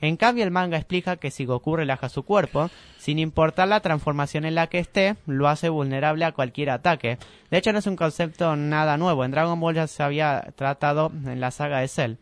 En 0.00 0.16
cambio, 0.16 0.44
el 0.44 0.52
manga 0.52 0.76
explica 0.76 1.16
que 1.16 1.30
si 1.30 1.44
Goku 1.44 1.76
relaja 1.76 2.08
su 2.08 2.22
cuerpo, 2.22 2.70
sin 2.98 3.18
importar 3.18 3.66
la 3.66 3.80
transformación 3.80 4.44
en 4.44 4.54
la 4.54 4.68
que 4.68 4.78
esté, 4.78 5.16
lo 5.26 5.48
hace 5.48 5.68
vulnerable 5.68 6.24
a 6.24 6.32
cualquier 6.32 6.70
ataque. 6.70 7.18
De 7.50 7.58
hecho, 7.58 7.72
no 7.72 7.80
es 7.80 7.86
un 7.86 7.96
concepto 7.96 8.54
nada 8.54 8.96
nuevo. 8.96 9.24
En 9.24 9.32
Dragon 9.32 9.58
Ball 9.58 9.74
ya 9.74 9.86
se 9.88 10.02
había 10.02 10.52
tratado 10.54 11.10
en 11.24 11.40
la 11.40 11.50
saga 11.50 11.80
de 11.80 11.88
Cell. 11.88 12.14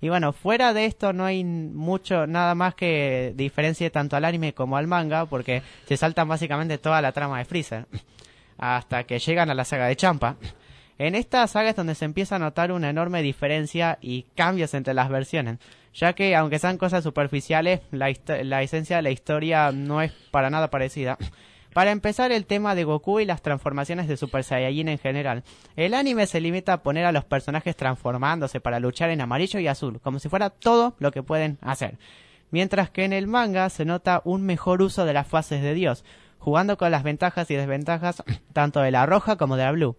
Y 0.00 0.08
bueno, 0.08 0.32
fuera 0.32 0.72
de 0.72 0.86
esto 0.86 1.12
no 1.12 1.24
hay 1.24 1.44
mucho, 1.44 2.26
nada 2.26 2.56
más 2.56 2.74
que 2.74 3.32
diferencie 3.36 3.88
tanto 3.90 4.16
al 4.16 4.24
anime 4.24 4.52
como 4.52 4.76
al 4.76 4.88
manga, 4.88 5.26
porque 5.26 5.62
se 5.86 5.96
saltan 5.96 6.26
básicamente 6.26 6.78
toda 6.78 7.00
la 7.00 7.12
trama 7.12 7.38
de 7.38 7.44
Freezer. 7.44 7.86
Hasta 8.58 9.04
que 9.04 9.20
llegan 9.20 9.48
a 9.48 9.54
la 9.54 9.64
saga 9.64 9.86
de 9.86 9.94
Champa. 9.94 10.36
En 10.98 11.14
esta 11.14 11.46
saga 11.46 11.70
es 11.70 11.76
donde 11.76 11.94
se 11.94 12.04
empieza 12.04 12.36
a 12.36 12.40
notar 12.40 12.72
una 12.72 12.90
enorme 12.90 13.22
diferencia 13.22 13.98
y 14.00 14.24
cambios 14.34 14.74
entre 14.74 14.94
las 14.94 15.08
versiones 15.08 15.58
ya 15.94 16.14
que 16.14 16.34
aunque 16.34 16.58
sean 16.58 16.78
cosas 16.78 17.04
superficiales, 17.04 17.80
la, 17.90 18.10
esencia 18.62 18.96
de 18.96 19.02
la 19.02 19.10
historia 19.10 19.72
no 19.72 20.02
es 20.02 20.12
para 20.30 20.50
nada 20.50 20.70
parecida. 20.70 21.18
Para 21.72 21.90
empezar, 21.90 22.32
el 22.32 22.44
tema 22.44 22.74
de 22.74 22.84
Goku 22.84 23.20
y 23.20 23.24
las 23.24 23.40
transformaciones 23.40 24.06
de 24.06 24.18
Super 24.18 24.44
Saiyajin 24.44 24.88
en 24.88 24.98
general. 24.98 25.42
El 25.74 25.94
anime 25.94 26.26
se 26.26 26.40
limita 26.40 26.74
a 26.74 26.82
poner 26.82 27.06
a 27.06 27.12
los 27.12 27.24
personajes 27.24 27.76
transformándose 27.76 28.60
para 28.60 28.78
luchar 28.78 29.08
en 29.08 29.22
amarillo 29.22 29.58
y 29.58 29.68
azul, 29.68 30.00
como 30.00 30.18
si 30.18 30.28
fuera 30.28 30.50
todo 30.50 30.96
lo 30.98 31.12
que 31.12 31.22
pueden 31.22 31.58
hacer. 31.62 31.98
Mientras 32.50 32.90
que 32.90 33.04
en 33.04 33.14
el 33.14 33.26
manga 33.26 33.70
se 33.70 33.86
nota 33.86 34.20
un 34.24 34.42
mejor 34.42 34.82
uso 34.82 35.06
de 35.06 35.14
las 35.14 35.26
fases 35.26 35.62
de 35.62 35.72
Dios, 35.72 36.04
jugando 36.38 36.76
con 36.76 36.90
las 36.90 37.04
ventajas 37.04 37.50
y 37.50 37.54
desventajas 37.54 38.22
tanto 38.52 38.80
de 38.80 38.90
la 38.90 39.06
roja 39.06 39.36
como 39.36 39.56
de 39.56 39.64
la 39.64 39.72
blue. 39.72 39.96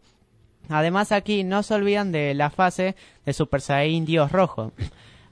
Además 0.69 1.11
aquí 1.11 1.43
no 1.43 1.63
se 1.63 1.73
olvidan 1.73 2.11
de 2.11 2.35
la 2.35 2.51
fase 2.51 2.95
de 3.25 3.33
Super 3.33 3.61
Saiyajin 3.61 4.05
Dios 4.05 4.31
rojo. 4.31 4.73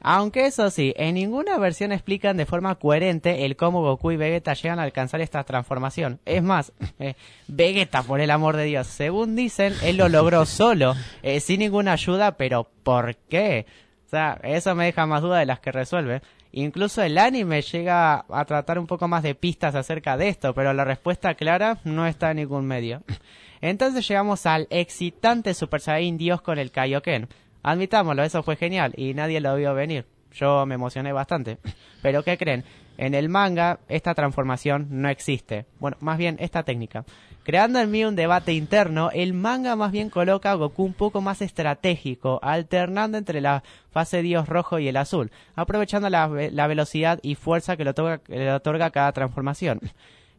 Aunque 0.04 0.48
eso 0.48 0.70
sí, 0.72 0.94
en 0.98 1.16
ninguna 1.16 1.58
versión 1.60 1.92
explican 1.92 2.36
de 2.36 2.48
forma 2.48 2.76
coherente 2.76 3.46
el 3.46 3.56
cómo 3.56 3.82
Goku 3.82 4.12
y 4.12 4.18
Vegeta 4.18 4.54
llegan 4.54 4.80
a 4.80 4.84
alcanzar 4.84 5.22
esta 5.22 5.44
transformación. 5.44 6.20
Es 6.26 6.42
más, 6.42 6.74
eh, 7.00 7.14
Vegeta, 7.48 8.02
por 8.04 8.20
el 8.20 8.32
amor 8.32 8.58
de 8.58 8.66
Dios, 8.66 8.88
según 8.88 9.36
dicen, 9.36 9.74
él 9.84 9.98
lo 9.98 10.10
logró 10.10 10.46
solo, 10.48 10.96
eh, 11.22 11.40
sin 11.40 11.60
ninguna 11.60 11.94
ayuda, 11.94 12.32
pero 12.38 12.68
¿por 12.84 13.16
qué? 13.16 13.68
O 14.08 14.10
sea, 14.10 14.40
eso 14.44 14.76
me 14.76 14.86
deja 14.86 15.06
más 15.06 15.22
duda 15.22 15.40
de 15.40 15.46
las 15.46 15.60
que 15.60 15.72
resuelve. 15.72 16.22
Incluso 16.52 17.02
el 17.02 17.18
anime 17.18 17.62
llega 17.62 18.26
a 18.28 18.46
tratar 18.46 18.78
un 18.78 18.88
poco 18.88 19.08
más 19.08 19.24
de 19.24 19.36
pistas 19.36 19.76
acerca 19.76 20.18
de 20.18 20.28
esto, 20.28 20.54
pero 20.54 20.74
la 20.74 20.84
respuesta 20.84 21.34
clara 21.36 21.80
no 21.86 22.06
está 22.08 22.32
en 22.32 22.38
ningún 22.38 22.66
medio. 22.66 23.04
Entonces 23.62 24.06
llegamos 24.08 24.46
al 24.46 24.68
excitante 24.70 25.54
Super 25.54 25.80
Saiyan 25.80 26.18
Dios 26.18 26.42
con 26.42 26.58
el 26.58 26.72
Kaioken. 26.72 27.30
Admitámoslo, 27.64 28.24
eso 28.24 28.44
fue 28.44 28.56
genial 28.56 28.94
y 28.96 29.14
nadie 29.14 29.40
lo 29.42 29.56
vio 29.56 29.74
venir. 29.74 30.06
Yo 30.34 30.66
me 30.66 30.76
emocioné 30.76 31.12
bastante. 31.12 31.58
Pero 32.02 32.24
¿qué 32.24 32.38
creen? 32.38 32.64
En 32.98 33.16
el 33.16 33.30
manga 33.30 33.80
esta 33.90 34.14
transformación 34.14 34.88
no 34.90 35.10
existe. 35.10 35.66
Bueno, 35.80 35.98
más 36.00 36.18
bien 36.18 36.38
esta 36.40 36.64
técnica. 36.64 37.04
Creando 37.44 37.80
en 37.80 37.90
mí 37.90 38.06
un 38.06 38.16
debate 38.16 38.54
interno, 38.54 39.10
el 39.12 39.34
manga 39.34 39.76
más 39.76 39.92
bien 39.92 40.10
coloca 40.12 40.52
a 40.52 40.56
Goku 40.56 40.84
un 40.84 40.94
poco 40.94 41.22
más 41.22 41.42
estratégico, 41.42 42.40
alternando 42.44 43.18
entre 43.18 43.42
la 43.42 43.64
fase 43.90 44.22
Dios 44.22 44.48
rojo 44.48 44.78
y 44.78 44.88
el 44.88 44.98
azul, 44.98 45.32
aprovechando 45.56 46.10
la, 46.10 46.28
velocidad 46.28 47.20
y 47.24 47.34
fuerza 47.34 47.78
que 47.78 47.84
le 47.84 48.52
otorga 48.54 48.92
cada 48.92 49.12
transformación. 49.12 49.80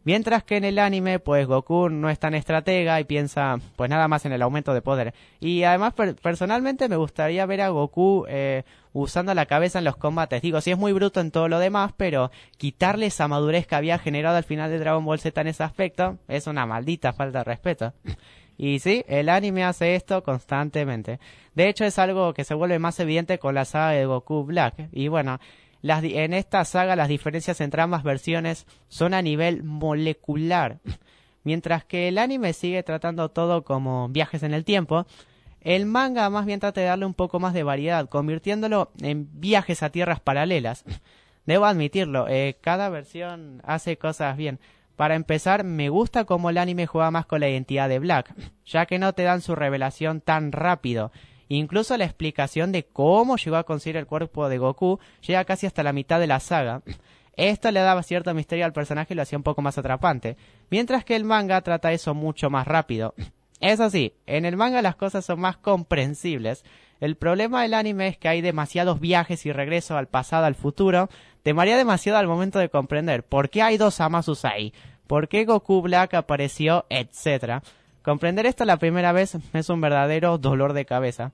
Mientras 0.04 0.42
que 0.42 0.56
en 0.56 0.64
el 0.64 0.78
anime, 0.78 1.18
pues 1.20 1.46
Goku 1.46 1.88
no 1.88 2.10
es 2.10 2.18
tan 2.18 2.34
estratega 2.34 2.98
y 3.00 3.04
piensa 3.04 3.58
pues 3.76 3.88
nada 3.88 4.08
más 4.08 4.24
en 4.26 4.32
el 4.32 4.42
aumento 4.42 4.74
de 4.74 4.82
poder. 4.82 5.14
Y 5.38 5.62
además 5.62 5.94
personalmente 6.20 6.88
me 6.88 6.96
gustaría 6.96 7.46
ver 7.46 7.60
a 7.60 7.68
Goku 7.68 8.24
eh, 8.28 8.64
usando 8.92 9.32
la 9.34 9.46
cabeza 9.46 9.78
en 9.78 9.84
los 9.84 9.96
combates. 9.96 10.42
Digo, 10.42 10.60
sí 10.60 10.72
es 10.72 10.78
muy 10.78 10.92
bruto 10.92 11.20
en 11.20 11.30
todo 11.30 11.48
lo 11.48 11.58
demás, 11.58 11.92
pero 11.96 12.30
quitarle 12.58 13.06
esa 13.06 13.28
madurez 13.28 13.66
que 13.66 13.76
había 13.76 13.98
generado 13.98 14.36
al 14.36 14.44
final 14.44 14.70
de 14.70 14.78
Dragon 14.78 15.04
Ball 15.04 15.20
Z 15.20 15.40
en 15.40 15.46
ese 15.46 15.62
aspecto 15.62 16.18
es 16.28 16.46
una 16.46 16.66
maldita 16.66 17.12
falta 17.12 17.38
de 17.38 17.44
respeto. 17.44 17.92
Y 18.58 18.78
sí, 18.80 19.04
el 19.08 19.28
anime 19.28 19.64
hace 19.64 19.94
esto 19.94 20.22
constantemente. 20.22 21.18
De 21.54 21.68
hecho, 21.68 21.84
es 21.84 21.98
algo 21.98 22.32
que 22.34 22.44
se 22.44 22.54
vuelve 22.54 22.78
más 22.78 23.00
evidente 23.00 23.38
con 23.38 23.54
la 23.54 23.64
saga 23.64 23.90
de 23.90 24.06
Goku 24.06 24.44
Black. 24.44 24.88
Y 24.92 25.08
bueno, 25.08 25.40
en 25.82 26.32
esta 26.34 26.64
saga 26.64 26.96
las 26.96 27.08
diferencias 27.08 27.60
entre 27.60 27.82
ambas 27.82 28.02
versiones 28.02 28.66
son 28.88 29.14
a 29.14 29.22
nivel 29.22 29.64
molecular. 29.64 30.80
Mientras 31.44 31.84
que 31.84 32.08
el 32.08 32.18
anime 32.18 32.52
sigue 32.52 32.82
tratando 32.82 33.30
todo 33.30 33.64
como 33.64 34.08
viajes 34.08 34.44
en 34.44 34.54
el 34.54 34.64
tiempo, 34.64 35.06
el 35.60 35.86
manga 35.86 36.30
más 36.30 36.46
bien 36.46 36.60
trata 36.60 36.80
de 36.80 36.86
darle 36.86 37.06
un 37.06 37.14
poco 37.14 37.40
más 37.40 37.52
de 37.52 37.64
variedad, 37.64 38.08
convirtiéndolo 38.08 38.92
en 39.00 39.28
viajes 39.40 39.82
a 39.82 39.90
tierras 39.90 40.20
paralelas. 40.20 40.84
Debo 41.46 41.64
admitirlo, 41.64 42.28
eh, 42.28 42.56
cada 42.60 42.88
versión 42.88 43.60
hace 43.64 43.96
cosas 43.96 44.36
bien. 44.36 44.60
Para 44.94 45.16
empezar, 45.16 45.64
me 45.64 45.88
gusta 45.88 46.24
cómo 46.24 46.50
el 46.50 46.58
anime 46.58 46.86
juega 46.86 47.10
más 47.10 47.26
con 47.26 47.40
la 47.40 47.48
identidad 47.48 47.88
de 47.88 47.98
Black, 47.98 48.32
ya 48.64 48.86
que 48.86 49.00
no 49.00 49.14
te 49.14 49.24
dan 49.24 49.40
su 49.40 49.56
revelación 49.56 50.20
tan 50.20 50.52
rápido 50.52 51.10
Incluso 51.54 51.94
la 51.98 52.06
explicación 52.06 52.72
de 52.72 52.86
cómo 52.86 53.36
llegó 53.36 53.56
a 53.56 53.64
conseguir 53.64 53.98
el 53.98 54.06
cuerpo 54.06 54.48
de 54.48 54.56
Goku 54.56 54.98
llega 55.20 55.44
casi 55.44 55.66
hasta 55.66 55.82
la 55.82 55.92
mitad 55.92 56.18
de 56.18 56.26
la 56.26 56.40
saga. 56.40 56.80
Esto 57.36 57.70
le 57.70 57.80
daba 57.80 58.02
cierto 58.02 58.32
misterio 58.32 58.64
al 58.64 58.72
personaje 58.72 59.12
y 59.12 59.16
lo 59.16 59.20
hacía 59.20 59.36
un 59.36 59.42
poco 59.42 59.60
más 59.60 59.76
atrapante, 59.76 60.38
mientras 60.70 61.04
que 61.04 61.14
el 61.14 61.26
manga 61.26 61.60
trata 61.60 61.92
eso 61.92 62.14
mucho 62.14 62.48
más 62.48 62.66
rápido. 62.66 63.14
Eso 63.60 63.90
sí, 63.90 64.14
en 64.24 64.46
el 64.46 64.56
manga 64.56 64.80
las 64.80 64.96
cosas 64.96 65.26
son 65.26 65.40
más 65.40 65.58
comprensibles. 65.58 66.64
El 67.00 67.16
problema 67.16 67.60
del 67.60 67.74
anime 67.74 68.08
es 68.08 68.16
que 68.16 68.28
hay 68.28 68.40
demasiados 68.40 68.98
viajes 68.98 69.44
y 69.44 69.52
regresos 69.52 69.98
al 69.98 70.08
pasado, 70.08 70.46
al 70.46 70.54
futuro. 70.54 71.10
Te 71.42 71.52
maría 71.52 71.76
demasiado 71.76 72.18
al 72.18 72.28
momento 72.28 72.60
de 72.60 72.70
comprender 72.70 73.24
por 73.24 73.50
qué 73.50 73.60
hay 73.60 73.76
dos 73.76 74.00
Amazus 74.00 74.46
ahí, 74.46 74.72
por 75.06 75.28
qué 75.28 75.44
Goku 75.44 75.82
Black 75.82 76.14
apareció, 76.14 76.86
etcétera. 76.88 77.62
Comprender 78.02 78.46
esto 78.46 78.64
la 78.64 78.78
primera 78.78 79.12
vez 79.12 79.36
es 79.52 79.68
un 79.68 79.80
verdadero 79.80 80.38
dolor 80.38 80.72
de 80.72 80.84
cabeza. 80.84 81.32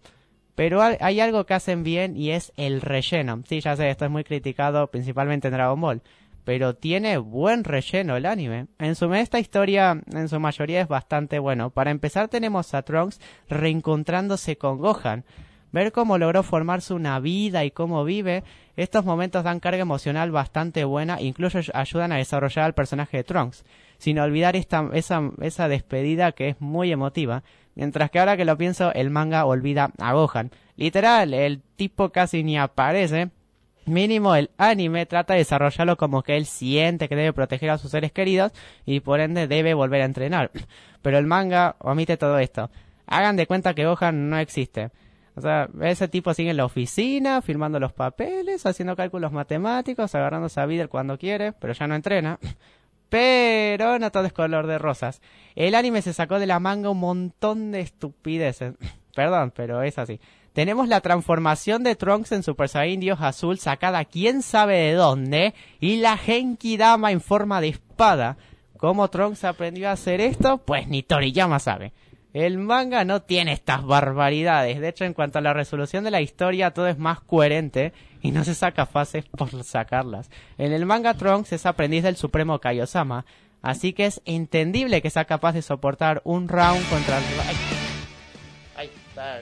Pero 0.54 0.82
hay 0.82 1.20
algo 1.20 1.46
que 1.46 1.54
hacen 1.54 1.84
bien 1.84 2.16
y 2.16 2.30
es 2.30 2.52
el 2.56 2.80
relleno. 2.80 3.42
Sí, 3.48 3.60
ya 3.60 3.76
sé, 3.76 3.90
esto 3.90 4.04
es 4.04 4.10
muy 4.10 4.24
criticado 4.24 4.88
principalmente 4.88 5.48
en 5.48 5.54
Dragon 5.54 5.80
Ball. 5.80 6.02
pero 6.48 6.74
tiene 6.74 7.18
buen 7.18 7.62
relleno 7.62 8.16
el 8.16 8.24
anime. 8.24 8.68
En 8.78 8.94
su 8.94 9.12
esta 9.12 9.38
historia, 9.38 10.00
en 10.10 10.30
su 10.30 10.40
mayoría 10.40 10.80
es 10.80 10.88
bastante 10.88 11.38
bueno. 11.38 11.68
Para 11.68 11.90
empezar 11.90 12.28
tenemos 12.28 12.72
a 12.72 12.80
Trunks 12.80 13.20
reencontrándose 13.50 14.56
con 14.56 14.78
Gohan. 14.78 15.26
Ver 15.72 15.92
cómo 15.92 16.16
logró 16.16 16.42
formarse 16.42 16.94
una 16.94 17.20
vida 17.20 17.66
y 17.66 17.70
cómo 17.70 18.02
vive, 18.02 18.44
estos 18.76 19.04
momentos 19.04 19.44
dan 19.44 19.60
carga 19.60 19.82
emocional 19.82 20.30
bastante 20.30 20.84
buena, 20.84 21.20
incluso 21.20 21.58
ayudan 21.74 22.12
a 22.12 22.16
desarrollar 22.16 22.64
al 22.64 22.72
personaje 22.72 23.18
de 23.18 23.24
Trunks, 23.24 23.66
sin 23.98 24.18
olvidar 24.18 24.56
esta, 24.56 24.88
esa, 24.92 25.30
esa 25.40 25.68
despedida 25.68 26.32
que 26.32 26.48
es 26.48 26.60
muy 26.60 26.92
emotiva, 26.92 27.42
mientras 27.74 28.10
que 28.10 28.18
ahora 28.18 28.36
que 28.36 28.44
lo 28.44 28.56
pienso, 28.56 28.92
el 28.94 29.10
manga 29.10 29.44
olvida 29.44 29.90
a 29.98 30.12
Gohan. 30.12 30.50
Literal, 30.76 31.34
el 31.34 31.62
tipo 31.76 32.10
casi 32.10 32.42
ni 32.42 32.56
aparece, 32.56 33.30
mínimo 33.86 34.34
el 34.36 34.50
anime 34.58 35.06
trata 35.06 35.34
de 35.34 35.40
desarrollarlo 35.40 35.96
como 35.96 36.22
que 36.22 36.36
él 36.36 36.46
siente 36.46 37.08
que 37.08 37.16
debe 37.16 37.32
proteger 37.32 37.70
a 37.70 37.78
sus 37.78 37.90
seres 37.90 38.12
queridos 38.12 38.52
y 38.86 39.00
por 39.00 39.20
ende 39.20 39.48
debe 39.48 39.74
volver 39.74 40.02
a 40.02 40.06
entrenar. 40.06 40.50
Pero 41.02 41.18
el 41.18 41.26
manga 41.26 41.76
omite 41.80 42.16
todo 42.16 42.38
esto. 42.38 42.70
Hagan 43.06 43.36
de 43.36 43.46
cuenta 43.46 43.74
que 43.74 43.86
Gohan 43.86 44.28
no 44.28 44.38
existe. 44.38 44.90
O 45.34 45.40
sea, 45.40 45.68
ese 45.82 46.08
tipo 46.08 46.34
sigue 46.34 46.50
en 46.50 46.56
la 46.56 46.64
oficina, 46.64 47.40
firmando 47.42 47.78
los 47.78 47.92
papeles, 47.92 48.66
haciendo 48.66 48.96
cálculos 48.96 49.30
matemáticos, 49.30 50.12
agarrando 50.14 50.48
a 50.54 50.66
Videl 50.66 50.88
cuando 50.88 51.16
quiere, 51.16 51.52
pero 51.52 51.72
ya 51.72 51.86
no 51.86 51.94
entrena. 51.94 52.38
Pero 53.08 53.98
no 53.98 54.10
todo 54.10 54.24
es 54.26 54.32
color 54.32 54.66
de 54.66 54.78
rosas. 54.78 55.20
El 55.54 55.74
anime 55.74 56.02
se 56.02 56.12
sacó 56.12 56.38
de 56.38 56.46
la 56.46 56.60
manga 56.60 56.90
un 56.90 57.00
montón 57.00 57.72
de 57.72 57.80
estupideces. 57.80 58.74
Perdón, 59.14 59.52
pero 59.54 59.82
es 59.82 59.98
así. 59.98 60.20
Tenemos 60.52 60.88
la 60.88 61.00
transformación 61.00 61.84
de 61.84 61.94
Trunks 61.94 62.32
en 62.32 62.42
Super 62.42 62.68
Saiyan 62.68 63.00
Dios 63.00 63.20
Azul 63.20 63.58
sacada 63.58 64.04
quién 64.04 64.42
sabe 64.42 64.76
de 64.76 64.92
dónde 64.94 65.54
y 65.78 65.96
la 65.98 66.16
Genki 66.16 66.76
Dama 66.76 67.12
en 67.12 67.20
forma 67.20 67.60
de 67.60 67.68
espada. 67.68 68.36
¿Cómo 68.76 69.08
Trunks 69.08 69.44
aprendió 69.44 69.88
a 69.88 69.92
hacer 69.92 70.20
esto? 70.20 70.58
Pues 70.58 70.88
ni 70.88 71.02
Toriyama 71.02 71.58
sabe. 71.58 71.92
El 72.32 72.58
manga 72.58 73.04
no 73.04 73.22
tiene 73.22 73.52
estas 73.52 73.84
barbaridades. 73.84 74.80
De 74.80 74.88
hecho, 74.88 75.04
en 75.04 75.14
cuanto 75.14 75.38
a 75.38 75.42
la 75.42 75.54
resolución 75.54 76.04
de 76.04 76.10
la 76.10 76.20
historia, 76.20 76.72
todo 76.72 76.86
es 76.86 76.98
más 76.98 77.20
coherente 77.20 77.92
y 78.22 78.30
no 78.32 78.44
se 78.44 78.54
saca 78.54 78.86
fases 78.86 79.24
por 79.26 79.62
sacarlas. 79.64 80.30
En 80.56 80.72
el 80.72 80.86
manga, 80.86 81.14
Trunks 81.14 81.52
es 81.52 81.66
aprendiz 81.66 82.02
del 82.02 82.16
Supremo 82.16 82.58
Kaiosama, 82.58 83.24
así 83.62 83.92
que 83.92 84.06
es 84.06 84.20
entendible 84.24 85.02
que 85.02 85.10
sea 85.10 85.24
capaz 85.24 85.52
de 85.52 85.62
soportar 85.62 86.20
un 86.24 86.48
round 86.48 86.88
contra 86.88 87.18
el... 87.18 87.24
Ay. 88.76 88.90
Ay, 89.16 89.40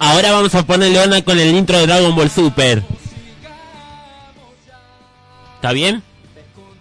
Ahora 0.00 0.32
vamos 0.32 0.54
a 0.54 0.62
ponerle 0.64 1.00
onda 1.00 1.22
con 1.22 1.38
el 1.38 1.54
intro 1.54 1.76
de 1.78 1.86
Dragon 1.86 2.14
Ball 2.14 2.30
Super. 2.30 2.82
¿Está 5.56 5.72
bien? 5.72 6.02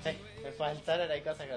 Sí, 0.04 0.12
me 0.44 0.52
faltaron, 0.52 1.10
hay 1.10 1.22
cosas 1.22 1.48
que 1.48 1.54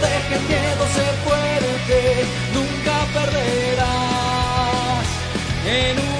Deja 0.00 0.34
el 0.36 0.42
miedo 0.42 0.84
ser 0.94 1.14
fuerte, 1.24 1.98
nunca 2.54 2.94
perderás. 3.14 3.88
En 5.66 5.98
un 5.98 6.19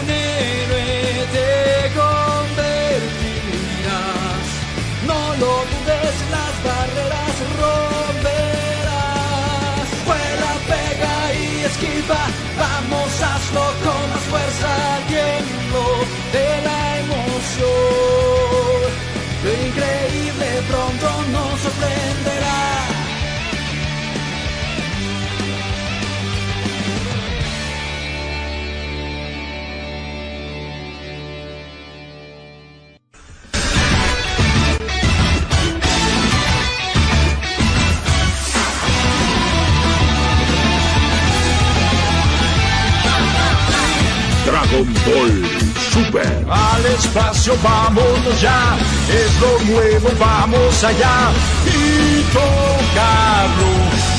Ball 45.06 45.70
Super. 45.90 46.46
Al 46.48 46.86
espacio 46.86 47.56
vámonos 47.62 48.40
ya, 48.40 48.76
es 49.08 49.40
lo 49.40 49.58
nuevo, 49.72 50.08
vamos 50.20 50.84
allá 50.84 51.32
y 51.66 52.22
tocarlo 52.32 53.72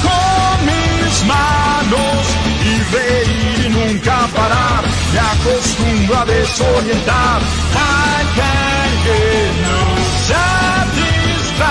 con 0.03 0.65
mis 0.65 1.23
manos 1.25 2.19
y 2.65 2.73
reír 2.93 3.65
y 3.65 3.69
nunca 3.69 4.27
parar. 4.35 4.83
Me 5.13 5.19
acostumbro 5.19 6.17
a 6.17 6.25
desorientar. 6.25 7.41
I 7.73 8.25
can 8.35 8.91
get 9.05 9.51
no 9.63 9.81
satisfaction 10.27 11.61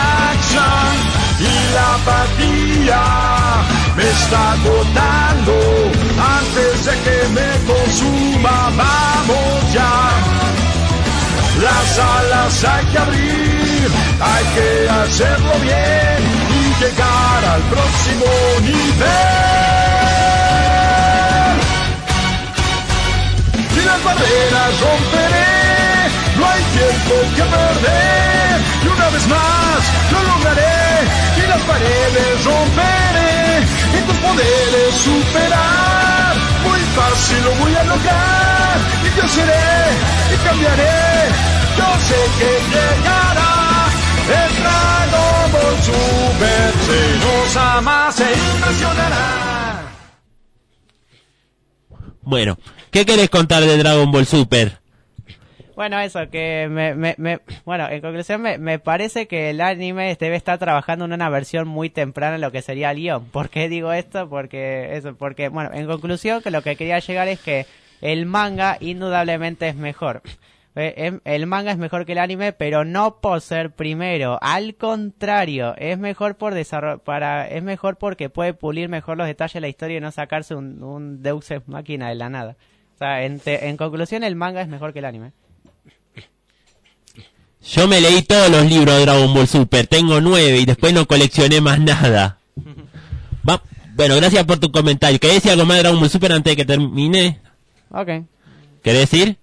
y 1.40 1.52
la 1.74 1.86
apatía 1.94 3.02
está 4.02 4.52
agotando 4.52 5.54
antes 6.38 6.84
de 6.86 6.92
que 7.04 7.28
me 7.36 7.50
consuma. 7.72 8.70
Vamos 8.76 9.72
ya. 9.72 10.10
Las 11.60 11.98
alas 11.98 12.64
hay 12.64 12.84
que 12.86 12.98
abrir, 12.98 13.90
hay 14.20 14.44
que 14.54 14.88
hacerlo 14.88 15.52
bien 15.60 16.20
y 16.58 16.82
llegar 16.82 17.44
al 17.54 17.62
próximo 17.62 18.26
nivel. 18.62 19.00
Y 23.76 23.80
las 23.84 24.04
barreras 24.04 24.80
romperé, 24.80 25.52
no 26.38 26.46
hay 26.48 26.62
tiempo 26.78 27.14
que 27.36 27.42
perder. 27.42 28.60
Y 28.82 28.86
una 28.86 29.08
vez 29.10 29.26
más 29.26 29.80
lo 30.12 30.22
lograré 30.22 31.29
las 31.50 31.62
paredes 31.62 32.44
romperé 32.44 33.60
y 33.96 34.00
tus 34.06 34.18
poderes 34.18 34.94
superar. 35.04 36.34
Muy 36.64 36.80
fácil 36.96 37.44
lo 37.44 37.52
voy 37.62 37.74
a 37.74 37.84
lograr 37.84 38.76
y 39.06 39.20
yo 39.20 39.28
seré 39.28 39.68
y 40.32 40.36
cambiaré. 40.46 40.98
Yo 41.78 41.88
sé 42.08 42.20
que 42.38 42.50
llegará 42.72 43.52
el 44.38 44.52
Dragon 44.62 45.52
Ball 45.52 45.78
Super, 45.88 46.72
se 46.86 47.00
nos 47.24 47.56
ama, 47.56 48.12
se 48.12 48.28
impresionará. 48.32 49.26
Bueno, 52.22 52.58
¿qué 52.92 53.04
querés 53.04 53.28
contar 53.28 53.62
de 53.64 53.76
Dragon 53.76 54.12
Ball 54.12 54.26
Super? 54.26 54.79
Bueno, 55.80 55.98
eso, 55.98 56.28
que 56.28 56.68
me, 56.70 56.94
me, 56.94 57.14
me- 57.16 57.40
bueno, 57.64 57.88
en 57.88 58.02
conclusión 58.02 58.42
me, 58.42 58.58
parece 58.78 59.26
que 59.26 59.48
el 59.48 59.62
anime 59.62 60.14
debe 60.20 60.36
estar 60.36 60.58
trabajando 60.58 61.06
en 61.06 61.14
una 61.14 61.30
versión 61.30 61.66
muy 61.66 61.88
temprana 61.88 62.34
en 62.34 62.42
lo 62.42 62.52
que 62.52 62.60
sería 62.60 62.92
el. 62.92 63.20
¿Por 63.32 63.48
qué 63.48 63.70
digo 63.70 63.90
esto? 63.94 64.28
Porque, 64.28 64.94
eso, 64.98 65.14
porque, 65.16 65.48
bueno, 65.48 65.70
en 65.72 65.86
conclusión 65.86 66.42
que 66.42 66.50
lo 66.50 66.60
que 66.60 66.76
quería 66.76 66.98
llegar 66.98 67.28
es 67.28 67.40
que 67.40 67.64
el 68.02 68.26
manga 68.26 68.76
indudablemente 68.80 69.68
es 69.68 69.74
mejor. 69.74 70.20
Eh, 70.76 70.92
em- 70.98 71.20
El 71.24 71.46
manga 71.46 71.72
es 71.72 71.78
mejor 71.78 72.04
que 72.04 72.12
el 72.12 72.18
anime, 72.18 72.52
pero 72.52 72.84
no 72.84 73.16
por 73.22 73.40
ser 73.40 73.70
primero. 73.70 74.38
Al 74.42 74.74
contrario, 74.74 75.74
es 75.78 75.96
mejor 75.98 76.36
por 76.36 76.52
para, 77.04 77.48
es 77.48 77.62
mejor 77.62 77.96
porque 77.96 78.28
puede 78.28 78.52
pulir 78.52 78.90
mejor 78.90 79.16
los 79.16 79.26
detalles 79.26 79.54
de 79.54 79.60
la 79.62 79.68
historia 79.68 79.96
y 79.96 80.00
no 80.02 80.10
sacarse 80.10 80.54
un, 80.54 80.82
un 80.82 81.22
Deus 81.22 81.50
Ex 81.50 81.66
Máquina 81.68 82.10
de 82.10 82.16
la 82.16 82.28
nada. 82.28 82.56
O 82.96 82.98
sea, 82.98 83.22
en, 83.24 83.40
te- 83.40 83.66
en 83.70 83.78
conclusión, 83.78 84.24
el 84.24 84.36
manga 84.36 84.60
es 84.60 84.68
mejor 84.68 84.92
que 84.92 84.98
el 84.98 85.06
anime. 85.06 85.32
Yo 87.62 87.86
me 87.86 88.00
leí 88.00 88.22
todos 88.22 88.50
los 88.50 88.64
libros 88.66 88.96
de 88.96 89.02
Dragon 89.02 89.32
Ball 89.34 89.46
Super, 89.46 89.86
tengo 89.86 90.20
nueve 90.20 90.58
y 90.58 90.64
después 90.66 90.92
no 90.94 91.06
coleccioné 91.06 91.60
más 91.60 91.78
nada. 91.78 92.38
Va- 93.48 93.62
Bueno, 93.94 94.16
gracias 94.16 94.44
por 94.44 94.58
tu 94.58 94.72
comentario. 94.72 95.18
¿Querés 95.20 95.36
decir 95.36 95.52
algo 95.52 95.66
más 95.66 95.76
de 95.76 95.82
Dragon 95.82 96.00
Ball 96.00 96.10
Super 96.10 96.32
antes 96.32 96.52
de 96.52 96.56
que 96.56 96.64
termine? 96.64 97.38
Ok. 97.90 98.08
¿Querés 98.82 99.10
decir? 99.10 99.36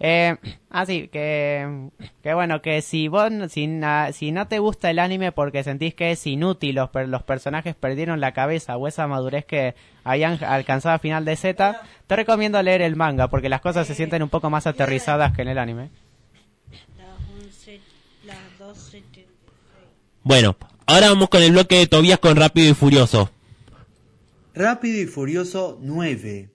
Eh, 0.00 0.36
así 0.68 1.08
que, 1.08 1.88
que 2.22 2.34
bueno, 2.34 2.60
que 2.60 2.82
si 2.82 3.08
vos, 3.08 3.30
no- 3.30 3.48
si, 3.48 3.66
na- 3.68 4.12
si 4.12 4.32
no 4.32 4.46
te 4.48 4.58
gusta 4.58 4.90
el 4.90 4.98
anime 4.98 5.32
porque 5.32 5.62
sentís 5.64 5.94
que 5.94 6.10
es 6.10 6.26
inútil, 6.26 6.74
los, 6.74 6.90
per- 6.90 7.08
los 7.08 7.22
personajes 7.22 7.74
perdieron 7.76 8.20
la 8.20 8.32
cabeza 8.32 8.76
o 8.76 8.88
esa 8.88 9.06
madurez 9.06 9.46
que 9.46 9.74
habían 10.04 10.42
alcanzado 10.44 10.96
a 10.96 10.98
final 10.98 11.24
de 11.24 11.36
Z, 11.36 11.80
te 12.06 12.16
recomiendo 12.16 12.60
leer 12.62 12.82
el 12.82 12.96
manga 12.96 13.28
porque 13.28 13.48
las 13.48 13.60
cosas 13.62 13.86
se 13.86 13.94
sienten 13.94 14.22
un 14.22 14.28
poco 14.28 14.50
más 14.50 14.66
aterrizadas 14.66 15.32
que 15.34 15.42
en 15.42 15.48
el 15.48 15.58
anime. 15.58 15.88
Las 16.98 17.44
11, 17.46 17.80
las 18.26 18.36
12. 18.58 18.65
Bueno, 20.22 20.56
ahora 20.86 21.08
vamos 21.08 21.28
con 21.28 21.42
el 21.42 21.52
bloque 21.52 21.78
de 21.78 21.86
Tobías 21.86 22.18
con 22.18 22.36
Rápido 22.36 22.70
y 22.70 22.74
Furioso. 22.74 23.30
Rápido 24.54 25.00
y 25.00 25.06
Furioso 25.06 25.78
9 25.82 26.50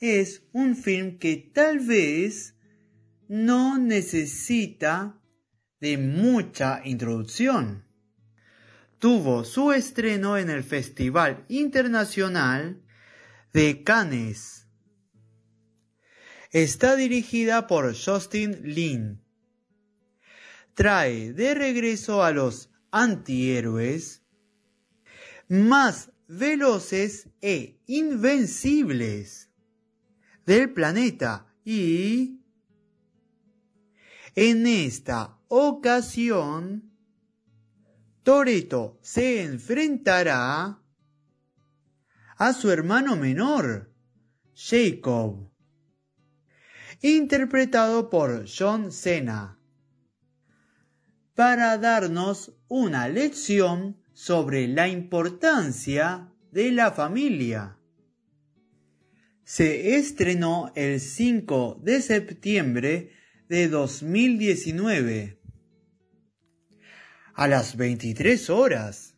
es 0.00 0.42
un 0.52 0.76
film 0.76 1.18
que 1.18 1.36
tal 1.36 1.80
vez 1.80 2.54
no 3.28 3.76
necesita 3.78 5.20
de 5.80 5.98
mucha 5.98 6.80
introducción. 6.84 7.84
Tuvo 8.98 9.44
su 9.44 9.72
estreno 9.72 10.36
en 10.36 10.50
el 10.50 10.64
Festival 10.64 11.44
Internacional 11.48 12.82
de 13.52 13.82
Cannes. 13.82 14.66
Está 16.50 16.96
dirigida 16.96 17.66
por 17.66 17.94
Justin 17.94 18.60
Lin. 18.62 19.22
Trae 20.80 21.34
de 21.34 21.52
regreso 21.52 22.24
a 22.24 22.30
los 22.30 22.70
antihéroes 22.90 24.22
más 25.46 26.10
veloces 26.26 27.28
e 27.42 27.82
invencibles 27.86 29.50
del 30.46 30.72
planeta 30.72 31.54
y 31.66 32.40
en 34.34 34.66
esta 34.66 35.36
ocasión 35.48 36.90
Toreto 38.22 38.98
se 39.02 39.42
enfrentará 39.42 40.82
a 42.38 42.52
su 42.54 42.70
hermano 42.70 43.16
menor, 43.16 43.92
Jacob, 44.54 45.52
interpretado 47.02 48.08
por 48.08 48.46
John 48.48 48.90
Cena, 48.90 49.59
para 51.40 51.78
darnos 51.78 52.52
una 52.68 53.08
lección 53.08 53.96
sobre 54.12 54.68
la 54.68 54.88
importancia 54.88 56.28
de 56.52 56.70
la 56.70 56.92
familia. 56.92 57.78
Se 59.42 59.96
estrenó 59.96 60.70
el 60.74 61.00
5 61.00 61.80
de 61.82 62.02
septiembre 62.02 63.12
de 63.48 63.68
2019 63.68 65.38
a 67.32 67.48
las 67.48 67.74
23 67.74 68.50
horas. 68.50 69.14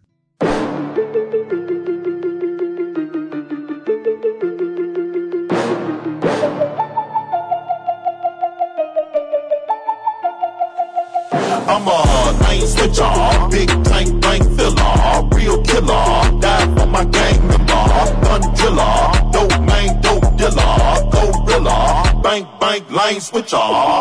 Switcher, 12.83 13.49
big 13.51 13.69
tank 13.85 14.21
bank 14.21 14.43
filler, 14.57 15.29
real 15.35 15.63
killer, 15.63 16.41
die 16.41 16.75
for 16.75 16.87
my 16.87 17.05
gang 17.05 17.47
member, 17.47 17.85
gun 18.23 18.43
driller, 18.55 18.95
dope 19.33 19.61
man, 19.61 20.01
dope 20.01 20.37
dealer, 20.37 21.11
gorilla, 21.13 22.21
bank 22.23 22.49
bank 22.73 22.91
lane 22.91 23.21
switcher. 23.21 23.57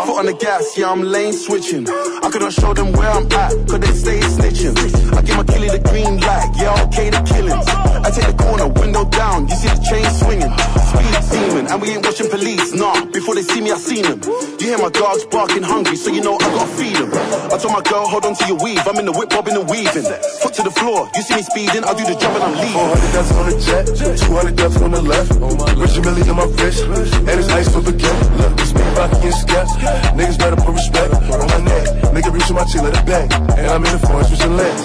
Foot 0.07 0.19
on 0.19 0.25
the 0.25 0.37
gas, 0.39 0.77
yeah, 0.77 0.91
I'm 0.91 1.01
lane 1.01 1.33
switching. 1.33 1.87
I 1.89 2.29
couldn't 2.31 2.51
show 2.51 2.73
them 2.73 2.93
where 2.93 3.09
I'm 3.09 3.27
at, 3.31 3.51
cause 3.67 3.79
they 3.79 3.91
stay 3.91 4.19
snitching. 4.19 4.75
I 5.11 5.21
give 5.21 5.35
my 5.35 5.43
killie 5.43 5.71
the 5.71 5.81
green 5.89 6.19
light, 6.21 6.49
yeah, 6.55 6.83
okay, 6.87 7.09
the 7.09 7.19
killings. 7.27 7.67
I 7.67 8.09
take 8.15 8.27
the 8.31 8.37
corner, 8.43 8.67
window 8.67 9.03
down, 9.05 9.47
you 9.49 9.55
see 9.55 9.67
the 9.67 9.81
chain 9.83 10.07
swinging. 10.15 10.53
Speed 10.87 11.15
demon, 11.31 11.67
and 11.67 11.81
we 11.81 11.91
ain't 11.91 12.05
watching 12.05 12.29
police, 12.29 12.73
nah. 12.73 13.05
Before 13.11 13.35
they 13.35 13.43
see 13.43 13.59
me, 13.59 13.71
I 13.71 13.77
seen 13.77 14.03
them. 14.03 14.19
You 14.59 14.65
hear 14.71 14.77
my 14.77 14.89
dogs 14.89 15.25
barking 15.25 15.63
hungry, 15.63 15.95
so 15.95 16.09
you 16.09 16.21
know 16.21 16.35
I 16.35 16.47
gotta 16.55 16.71
feed 16.79 16.95
them. 16.95 17.11
I 17.51 17.57
told 17.59 17.73
my 17.75 17.83
girl, 17.83 18.07
hold 18.07 18.25
on 18.25 18.35
to 18.35 18.45
your 18.47 18.59
weave, 18.63 18.83
I'm 18.87 18.97
in 18.99 19.05
the 19.05 19.11
whip, 19.11 19.29
bobbing 19.29 19.55
and 19.55 19.67
weaving. 19.67 20.07
Foot 20.39 20.53
to 20.55 20.63
the 20.63 20.71
floor, 20.71 21.11
you 21.15 21.21
see 21.23 21.35
me 21.35 21.43
speeding, 21.43 21.83
I'll 21.83 21.95
do 21.95 22.07
the 22.07 22.15
job 22.15 22.39
and 22.39 22.43
I'm 22.47 22.55
leaving. 22.55 22.87
400 22.87 23.11
deaths 23.11 23.31
on 23.35 23.45
the 23.51 23.55
jet, 23.59 23.85
200 24.31 24.55
deaths 24.55 24.79
on 24.79 24.91
the 24.91 25.01
left. 25.03 25.31
Rich 25.75 25.95
and 25.99 26.05
Millie 26.07 26.23
in 26.23 26.35
my 26.39 26.47
wrist, 26.55 26.83
and 26.87 27.35
it's 27.35 27.49
ice 27.51 27.67
for 27.67 27.83
baguette. 27.83 28.60
Look, 28.61 28.69
it's 28.69 28.73
me, 28.73 28.83
Rocky 28.93 29.27
and 29.27 29.33
Scat. 29.33 29.67
Niggas 30.15 30.37
better 30.37 30.55
put 30.55 30.73
respect 30.73 31.13
on 31.13 31.47
my 31.47 31.61
neck. 31.65 31.87
Nigga 32.13 32.31
reach 32.33 32.51
my 32.51 32.63
chin, 32.65 32.83
let 32.83 32.97
it 32.97 33.05
bang. 33.05 33.31
And 33.57 33.67
I'm 33.67 33.85
in 33.85 33.91
the 33.91 34.07
forest 34.07 34.31
with 34.31 34.39
some 34.39 34.55
legs. 34.55 34.81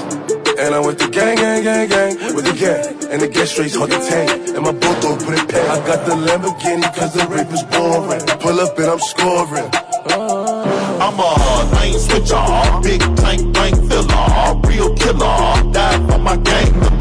And 0.58 0.74
I 0.74 0.80
went 0.80 0.98
to 1.00 1.10
gang, 1.10 1.36
gang, 1.36 1.62
gang, 1.62 1.88
gang 1.88 2.34
with 2.34 2.46
the 2.46 2.54
gang. 2.56 3.12
And 3.12 3.20
the 3.20 3.28
gas 3.28 3.50
straight 3.50 3.74
hard 3.74 3.90
to 3.90 3.98
tank. 3.98 4.56
And 4.56 4.62
my 4.64 4.72
bulldog 4.72 5.20
put 5.20 5.34
it 5.36 5.48
pack. 5.48 5.68
I 5.68 5.86
got 5.86 6.06
the 6.06 6.14
Lamborghini 6.16 6.88
cause 6.94 7.12
the 7.12 7.26
rape 7.28 7.52
is 7.52 7.62
boring. 7.64 8.24
Pull 8.40 8.60
up 8.60 8.78
and 8.78 8.86
I'm 8.86 9.00
scoring. 9.00 9.70
I'm 10.96 11.18
a 11.20 11.76
lane 11.76 11.98
switcher, 11.98 12.40
big 12.82 13.00
tank 13.16 13.52
bank 13.52 13.76
filler, 13.88 14.60
real 14.64 14.94
killer, 14.96 15.72
die 15.72 16.06
for 16.08 16.18
my 16.18 16.36
gang 16.36 16.72
member, 16.80 16.96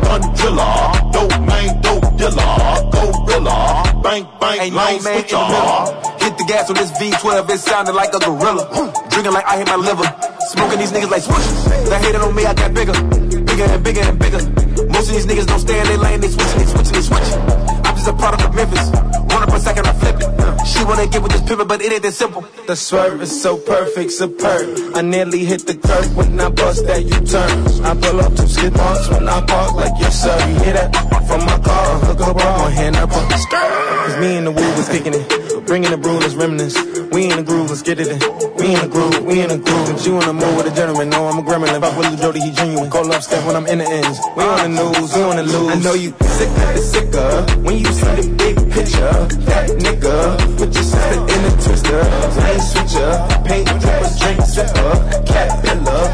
gun 0.00 0.34
driller, 0.34 1.12
dope 1.12 1.40
man, 1.46 1.80
dope 1.82 2.16
dealer, 2.16 2.90
gorilla, 2.90 4.00
bank 4.02 4.26
bank 4.40 4.62
Ain't 4.62 4.74
lane 4.74 4.96
no 4.96 5.02
man 5.02 5.16
in 5.16 5.28
switcher. 5.28 6.03
Hit 6.24 6.38
the 6.38 6.44
gas 6.44 6.70
on 6.70 6.76
this 6.76 6.90
V12, 6.92 7.50
it 7.50 7.60
sounded 7.60 7.92
like 7.92 8.08
a 8.14 8.18
gorilla. 8.18 8.64
Drinking 9.10 9.34
like 9.36 9.44
I 9.44 9.58
hit 9.58 9.68
my 9.68 9.76
liver. 9.76 10.08
Smoking 10.56 10.78
these 10.78 10.90
niggas 10.90 11.10
like 11.10 11.20
switches. 11.20 11.52
They 11.84 11.98
hated 12.00 12.22
on 12.22 12.34
me, 12.34 12.46
I 12.46 12.54
got 12.54 12.72
bigger. 12.72 12.96
Bigger 13.44 13.68
and 13.68 13.84
bigger 13.84 14.00
and 14.00 14.18
bigger. 14.18 14.40
Most 14.88 15.12
of 15.12 15.20
these 15.20 15.26
niggas 15.26 15.46
don't 15.46 15.60
stay 15.60 15.78
in 15.78 15.86
their 15.86 15.98
lane, 15.98 16.20
they 16.20 16.28
switching, 16.28 16.58
they 16.60 16.64
switching, 16.64 16.92
they 16.96 17.02
switching. 17.04 17.40
I'm 17.84 17.94
just 17.94 18.08
a 18.08 18.14
product 18.14 18.42
of 18.42 18.54
Memphis. 18.54 18.88
Run 19.28 19.42
up 19.42 19.52
a 19.52 19.60
second, 19.60 19.86
I 19.86 19.92
flip 19.92 20.16
it. 20.16 20.66
She 20.66 20.82
wanna 20.84 21.06
get 21.06 21.22
with 21.22 21.32
this 21.32 21.42
pivot, 21.42 21.68
but 21.68 21.82
it 21.82 21.92
ain't 21.92 22.02
that 22.02 22.14
simple. 22.14 22.40
The 22.66 22.74
swerve 22.74 23.20
is 23.20 23.42
so 23.42 23.58
perfect, 23.58 24.10
superb. 24.10 24.96
I 24.96 25.02
nearly 25.02 25.44
hit 25.44 25.66
the 25.66 25.76
curb 25.76 26.16
when 26.16 26.40
I 26.40 26.48
bust 26.48 26.86
that 26.86 27.04
U-turn. 27.04 27.84
I 27.84 27.92
pull 28.00 28.20
up 28.24 28.34
to 28.36 28.48
skid 28.48 28.72
marks 28.72 29.10
when 29.10 29.28
I 29.28 29.44
park 29.44 29.74
like 29.74 29.92
yes 30.00 30.22
sir. 30.22 30.38
You 30.48 30.64
hear 30.64 30.72
that? 30.72 30.88
From 31.28 31.44
my 31.44 31.58
car, 31.58 31.98
hook 32.00 32.20
up 32.20 32.36
on 32.36 32.72
hand 32.72 32.96
up 32.96 33.12
on 33.12 33.28
the 33.28 33.36
Cause 33.50 34.20
me 34.20 34.36
and 34.38 34.46
the 34.46 34.52
woo 34.52 34.76
was 34.76 34.88
kicking 34.88 35.12
it. 35.12 35.53
Bringing 35.66 35.90
the 35.90 35.96
brew, 35.96 36.18
let's 36.18 36.34
reminisce. 36.34 36.76
We 37.10 37.30
in 37.30 37.36
the 37.36 37.42
groove, 37.42 37.70
let's 37.70 37.82
get 37.82 37.98
it 37.98 38.08
in. 38.08 38.18
We 38.56 38.74
in 38.74 38.80
the 38.80 38.88
groove, 38.90 39.24
we 39.24 39.40
in 39.40 39.48
the 39.48 39.58
groove. 39.58 39.86
But 39.88 40.04
you 40.06 40.20
in 40.20 40.26
the 40.26 40.32
mood 40.32 40.56
with 40.56 40.72
a 40.72 40.74
gentleman, 40.74 41.08
no, 41.10 41.26
I'm 41.26 41.38
a 41.38 41.42
gremlin. 41.42 41.80
Fuck 41.80 41.96
with 41.96 42.10
Lil 42.10 42.16
Jody, 42.20 42.40
he 42.40 42.50
genuine. 42.52 42.90
Call 42.90 43.10
up 43.10 43.22
step 43.22 43.44
when 43.46 43.56
I'm 43.56 43.66
in 43.66 43.78
the 43.78 43.88
ends. 43.88 44.18
We 44.36 44.44
on 44.44 44.60
the 44.60 44.68
news, 44.76 45.14
we 45.14 45.22
on 45.22 45.36
the 45.36 45.42
loose. 45.42 45.72
I 45.72 45.78
know 45.80 45.94
you 45.94 46.10
sick 46.36 46.48
of 46.48 46.68
the 46.76 46.82
sicker. 46.84 47.60
When 47.64 47.78
you 47.78 47.86
see 47.86 48.14
the 48.20 48.28
big 48.36 48.56
picture, 48.72 49.16
that 49.48 49.70
nigga. 49.80 50.36
Put 50.58 50.74
your 50.74 50.84
sister 50.84 51.18
in 51.32 51.40
a 51.44 51.52
twister. 51.64 52.02
Lane 52.44 52.60
switcher, 52.60 53.10
paint 53.48 53.68
dripper, 53.80 54.10
drink 54.20 54.40
sipper, 54.44 54.92
caterpillar. 55.26 56.04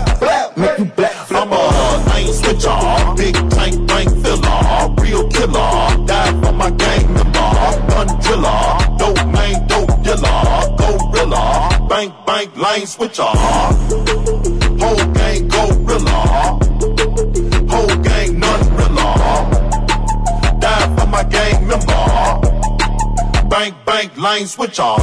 Make 0.57 0.79
you 0.79 0.85
black 0.95 1.17
I'm 1.33 1.53
a 1.53 1.61
lane 2.11 2.33
switcher, 2.33 2.79
big 3.17 3.35
tank 3.51 3.87
bank 3.89 4.11
filler, 4.23 4.95
real 5.03 5.29
killer, 5.29 6.07
die 6.07 6.33
for 6.43 6.53
my 6.53 6.71
gang 6.71 7.15
member, 7.15 7.51
gun 7.91 8.09
driller, 8.21 8.80
bank 12.01 12.15
bank 12.27 12.57
lane 12.57 12.87
switcher. 12.87 13.23
Whole 14.81 15.07
gang 15.13 15.49
gorilla, 15.49 16.59
whole 17.69 17.97
gang 17.97 18.39
none 18.39 18.77
rilla, 18.77 19.09
die 20.61 20.95
for 20.97 21.07
my 21.09 21.23
gang 21.25 21.67
member, 21.67 23.49
bank 23.51 23.75
bank 23.85 24.17
lane 24.17 24.47
switcher. 24.47 24.97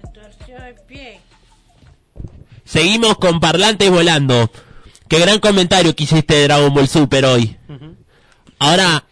Se 0.00 0.06
torció 0.14 0.56
el 0.64 0.74
pie. 0.86 1.20
Seguimos 2.64 3.18
con 3.18 3.38
parlantes 3.40 3.90
volando. 3.90 4.50
Qué 5.08 5.18
gran 5.18 5.40
comentario 5.40 5.94
que 5.94 6.04
hiciste 6.04 6.34
de 6.34 6.44
Dragon 6.44 6.72
Ball 6.72 6.88
Super 6.88 7.26
hoy. 7.26 7.57
Ahora, 8.58 9.04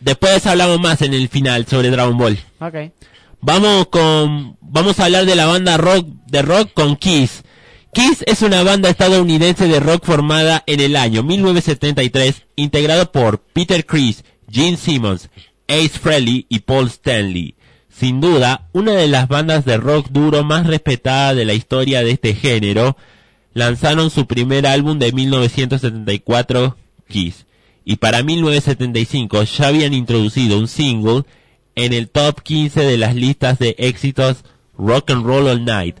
después 0.00 0.46
hablamos 0.46 0.80
más 0.80 1.02
en 1.02 1.14
el 1.14 1.28
final 1.28 1.66
sobre 1.66 1.90
Dragon 1.90 2.16
Ball. 2.16 2.38
Ok. 2.60 2.92
Vamos 3.40 3.88
con, 3.88 4.56
vamos 4.60 4.98
a 4.98 5.04
hablar 5.04 5.26
de 5.26 5.36
la 5.36 5.46
banda 5.46 5.76
rock, 5.76 6.06
de 6.26 6.42
rock 6.42 6.72
con 6.74 6.96
Kiss. 6.96 7.44
Kiss 7.92 8.24
es 8.26 8.42
una 8.42 8.62
banda 8.62 8.90
estadounidense 8.90 9.68
de 9.68 9.80
rock 9.80 10.04
formada 10.04 10.62
en 10.66 10.80
el 10.80 10.96
año 10.96 11.22
1973, 11.22 12.42
integrado 12.56 13.12
por 13.12 13.40
Peter 13.40 13.86
Criss, 13.86 14.24
Gene 14.50 14.76
Simmons, 14.76 15.30
Ace 15.68 15.90
Frehley 15.90 16.46
y 16.48 16.60
Paul 16.60 16.88
Stanley. 16.88 17.54
Sin 17.88 18.20
duda, 18.20 18.68
una 18.72 18.92
de 18.92 19.08
las 19.08 19.28
bandas 19.28 19.64
de 19.64 19.78
rock 19.78 20.08
duro 20.10 20.44
más 20.44 20.66
respetada 20.66 21.34
de 21.34 21.46
la 21.46 21.54
historia 21.54 22.02
de 22.04 22.10
este 22.10 22.34
género, 22.34 22.96
lanzaron 23.54 24.10
su 24.10 24.26
primer 24.26 24.66
álbum 24.66 24.98
de 24.98 25.12
1974, 25.12 26.76
Kiss, 27.08 27.45
y 27.88 27.96
para 27.96 28.24
1975 28.24 29.44
ya 29.44 29.68
habían 29.68 29.94
introducido 29.94 30.58
un 30.58 30.66
single 30.66 31.22
en 31.76 31.92
el 31.92 32.10
top 32.10 32.42
15 32.42 32.80
de 32.80 32.98
las 32.98 33.14
listas 33.14 33.60
de 33.60 33.76
éxitos 33.78 34.44
Rock 34.76 35.12
and 35.12 35.24
Roll 35.24 35.46
All 35.46 35.64
Night. 35.64 35.98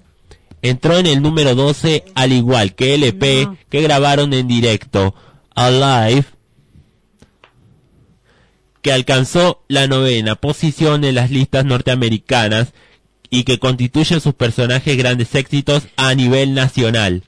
Entró 0.62 0.98
en 0.98 1.06
el 1.06 1.22
número 1.22 1.54
12 1.54 2.04
al 2.16 2.32
igual 2.32 2.74
que 2.74 2.94
LP 2.94 3.48
que 3.70 3.82
grabaron 3.82 4.34
en 4.34 4.48
directo, 4.48 5.14
Alive, 5.54 6.24
que 8.82 8.92
alcanzó 8.92 9.62
la 9.68 9.86
novena 9.86 10.34
posición 10.34 11.04
en 11.04 11.14
las 11.14 11.30
listas 11.30 11.64
norteamericanas 11.64 12.72
y 13.30 13.44
que 13.44 13.60
constituyen 13.60 14.20
sus 14.20 14.34
personajes 14.34 14.96
grandes 14.96 15.32
éxitos 15.36 15.86
a 15.96 16.12
nivel 16.16 16.52
nacional. 16.52 17.22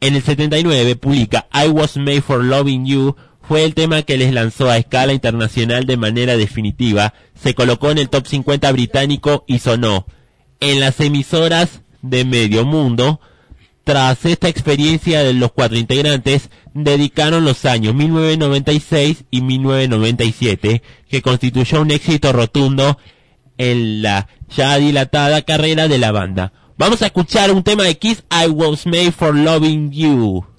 En 0.00 0.16
el 0.16 0.22
79 0.22 0.96
publica 0.96 1.48
I 1.52 1.68
Was 1.68 1.98
Made 1.98 2.22
for 2.22 2.42
Loving 2.42 2.86
You, 2.86 3.16
fue 3.46 3.64
el 3.64 3.74
tema 3.74 4.02
que 4.02 4.16
les 4.16 4.32
lanzó 4.32 4.70
a 4.70 4.78
escala 4.78 5.12
internacional 5.12 5.86
de 5.86 5.96
manera 5.96 6.36
definitiva, 6.36 7.14
se 7.34 7.54
colocó 7.54 7.90
en 7.90 7.98
el 7.98 8.08
top 8.08 8.26
50 8.26 8.70
británico 8.72 9.44
y 9.46 9.58
sonó 9.58 10.06
en 10.60 10.80
las 10.80 11.00
emisoras 11.00 11.82
de 12.02 12.24
medio 12.24 12.64
mundo. 12.64 13.20
Tras 13.84 14.24
esta 14.24 14.48
experiencia 14.48 15.22
de 15.22 15.34
los 15.34 15.52
cuatro 15.52 15.76
integrantes, 15.76 16.48
dedicaron 16.72 17.44
los 17.44 17.66
años 17.66 17.94
1996 17.94 19.24
y 19.30 19.42
1997, 19.42 20.82
que 21.10 21.22
constituyó 21.22 21.82
un 21.82 21.90
éxito 21.90 22.32
rotundo 22.32 22.98
en 23.58 24.00
la 24.00 24.26
ya 24.56 24.78
dilatada 24.78 25.42
carrera 25.42 25.86
de 25.86 25.98
la 25.98 26.12
banda. 26.12 26.52
Vamos 26.78 27.02
a 27.02 27.06
escuchar 27.06 27.52
un 27.52 27.62
tema 27.62 27.84
de 27.84 27.98
Kiss, 27.98 28.24
I 28.30 28.48
Was 28.48 28.86
Made 28.86 29.12
for 29.12 29.36
Loving 29.36 29.92
You. 29.92 30.53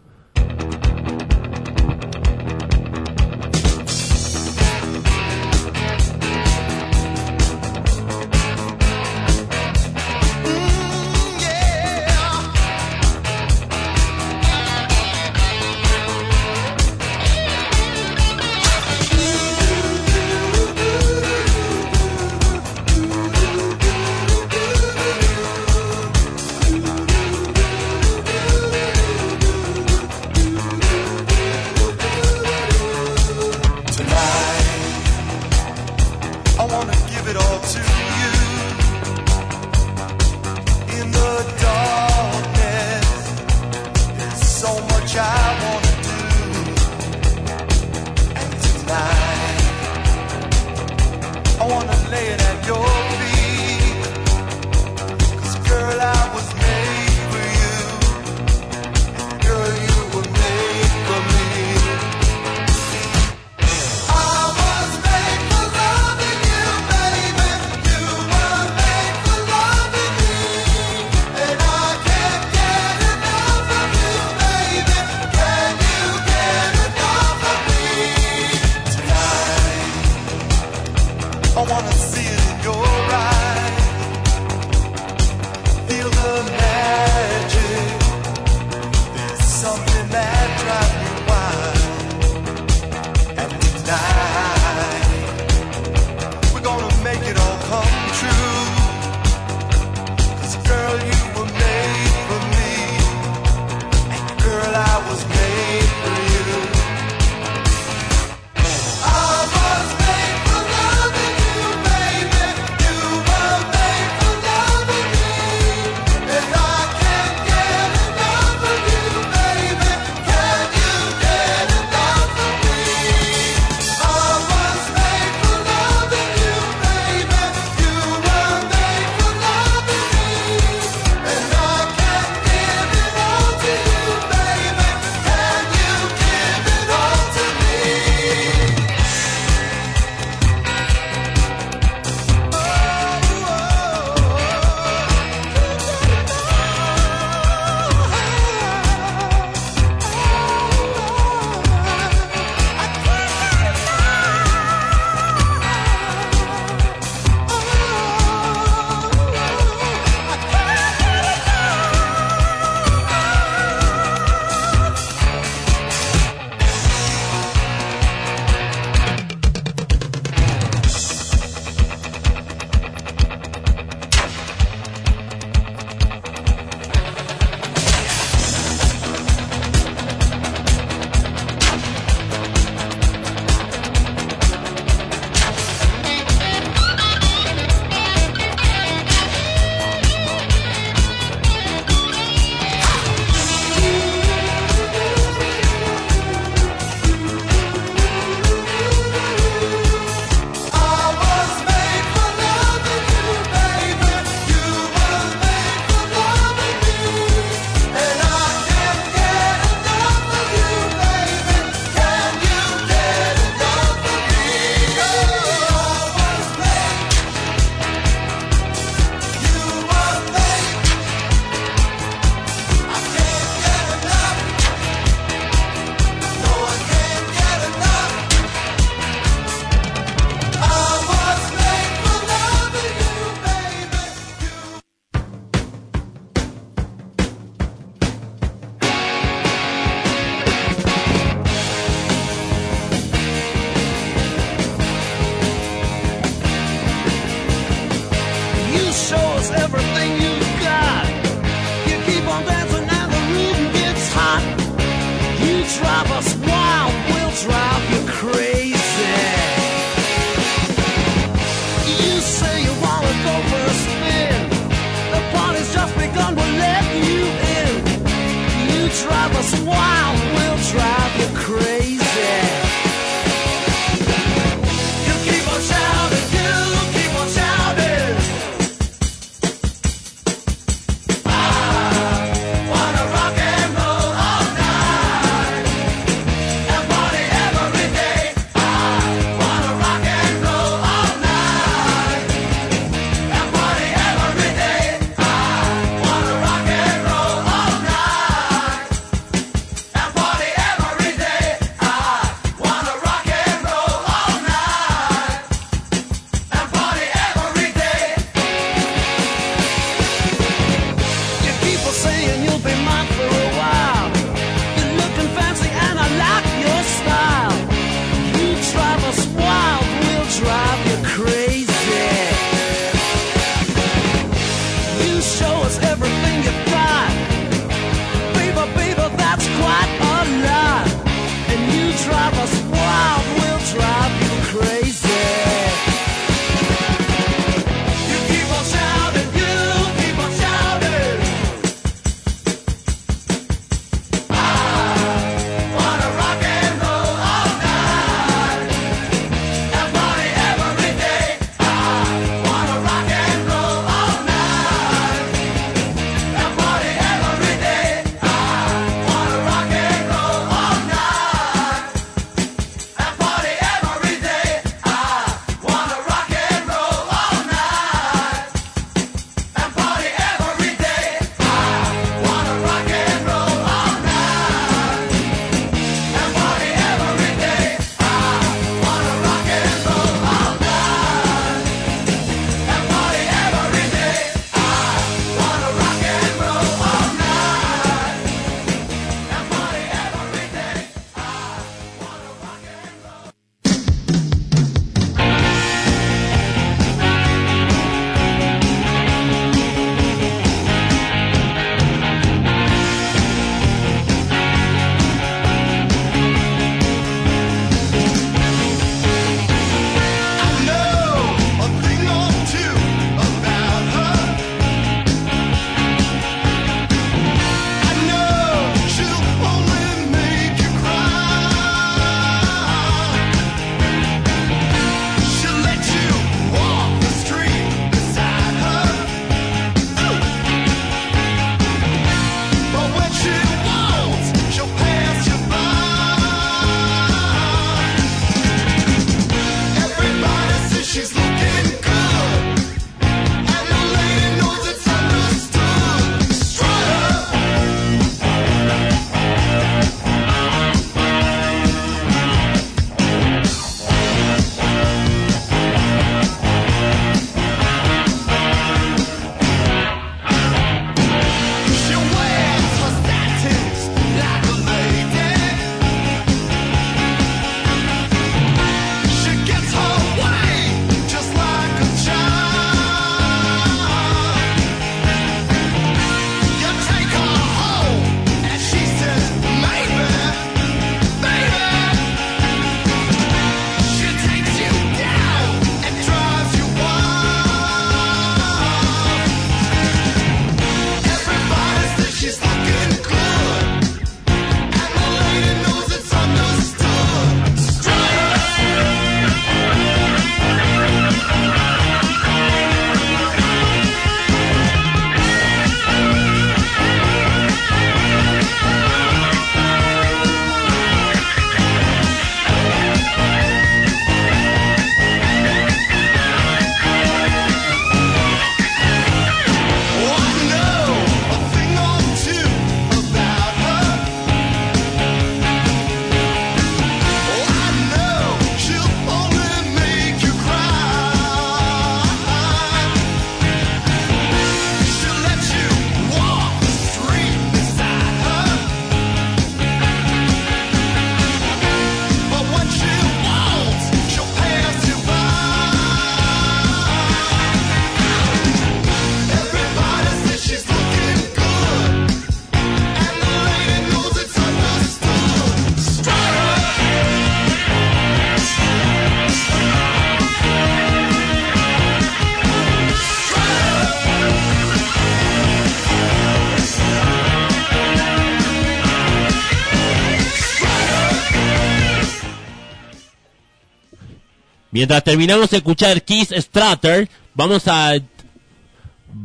Mientras 574.75 575.05
terminamos 575.05 575.51
de 575.51 575.55
escuchar 575.55 576.01
Kiss 576.01 576.33
Strutter, 576.37 577.07
vamos 577.33 577.63
a 577.67 577.93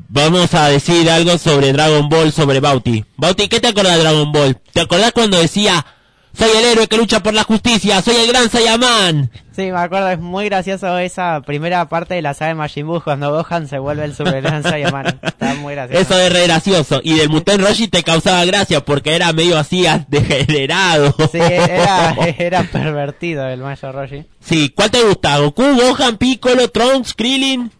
vamos 0.08 0.54
a 0.54 0.68
decir 0.68 1.10
algo 1.10 1.38
sobre 1.38 1.72
Dragon 1.72 2.08
Ball, 2.08 2.30
sobre 2.30 2.60
Bauti. 2.60 3.04
Bauti, 3.16 3.48
¿qué 3.48 3.58
te 3.58 3.66
acordás 3.66 3.96
de 3.96 4.02
Dragon 4.04 4.30
Ball? 4.30 4.56
¿Te 4.72 4.82
acordás 4.82 5.10
cuando 5.10 5.40
decía, 5.40 5.84
soy 6.32 6.48
el 6.56 6.64
héroe 6.64 6.86
que 6.88 6.96
lucha 6.96 7.20
por 7.20 7.34
la 7.34 7.44
justicia, 7.44 8.00
soy 8.02 8.16
el 8.16 8.28
gran 8.28 8.50
Saiyaman? 8.50 9.30
Sí, 9.54 9.62
me 9.72 9.78
acuerdo, 9.78 10.08
es 10.10 10.18
muy 10.18 10.46
gracioso 10.46 10.96
esa 10.98 11.42
primera 11.42 11.88
parte 11.88 12.14
de 12.14 12.22
la 12.22 12.34
saga 12.34 12.48
de 12.50 12.54
Majin 12.54 12.86
Buu 12.86 13.00
cuando 13.00 13.30
Gohan 13.30 13.68
se 13.68 13.78
vuelve 13.78 14.04
el 14.04 14.14
Super 14.14 14.40
Gran 14.40 14.62
Saiyaman. 14.62 15.06
Está 15.22 15.54
muy 15.56 15.74
gracioso. 15.74 16.00
Eso 16.00 16.18
es 16.18 16.32
re 16.32 16.44
gracioso. 16.44 17.00
Y 17.02 17.14
del 17.14 17.28
Muten 17.28 17.60
Roshi 17.60 17.88
te 17.88 18.02
causaba 18.02 18.44
gracia 18.44 18.84
porque 18.84 19.14
era 19.14 19.32
medio 19.32 19.58
así 19.58 19.84
degenerado. 20.08 21.14
Sí, 21.30 21.38
era, 21.38 22.14
era 22.38 22.62
pervertido 22.62 23.46
el 23.48 23.60
Mayo 23.60 23.92
Roshi. 23.92 24.24
Sí, 24.40 24.70
¿cuál 24.74 24.90
te 24.90 25.02
gusta? 25.02 25.38
¿Goku, 25.38 25.62
Gohan, 25.62 26.16
Piccolo, 26.16 26.68
Trunks, 26.68 27.14
Krillin? 27.14 27.70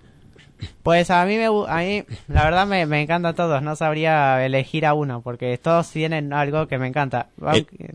Pues 0.83 1.11
a 1.11 1.25
mí, 1.27 1.37
me, 1.37 1.47
a 1.47 1.77
mí 1.77 2.05
la 2.29 2.45
verdad 2.45 2.67
me, 2.67 2.87
me 2.87 3.03
encantan 3.03 3.35
todos, 3.35 3.63
no 3.63 3.77
sabría 3.77 4.45
elegir 4.45 4.87
a 4.87 4.95
uno, 4.95 5.21
porque 5.23 5.59
todos 5.59 5.91
tienen 5.91 6.33
algo 6.33 6.67
que 6.69 6.79
me 6.79 6.87
encanta. 6.87 7.29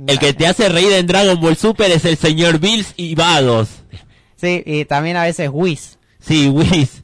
El, 0.08 0.20
que 0.20 0.34
te 0.34 0.48
hace 0.48 0.70
reír 0.70 0.92
en 0.94 1.08
Dragon 1.08 1.40
Ball 1.40 1.58
Super 1.58 1.92
es 1.92 2.06
el 2.06 2.18
señor 2.18 2.60
Bills 2.60 2.94
y 2.98 3.16
Vados. 3.16 3.70
Sí, 4.36 4.62
y 4.66 4.86
también 4.86 5.18
a 5.18 5.24
veces 5.24 5.50
Whis. 5.52 5.98
Sí, 6.20 6.48
Whis. 6.50 7.04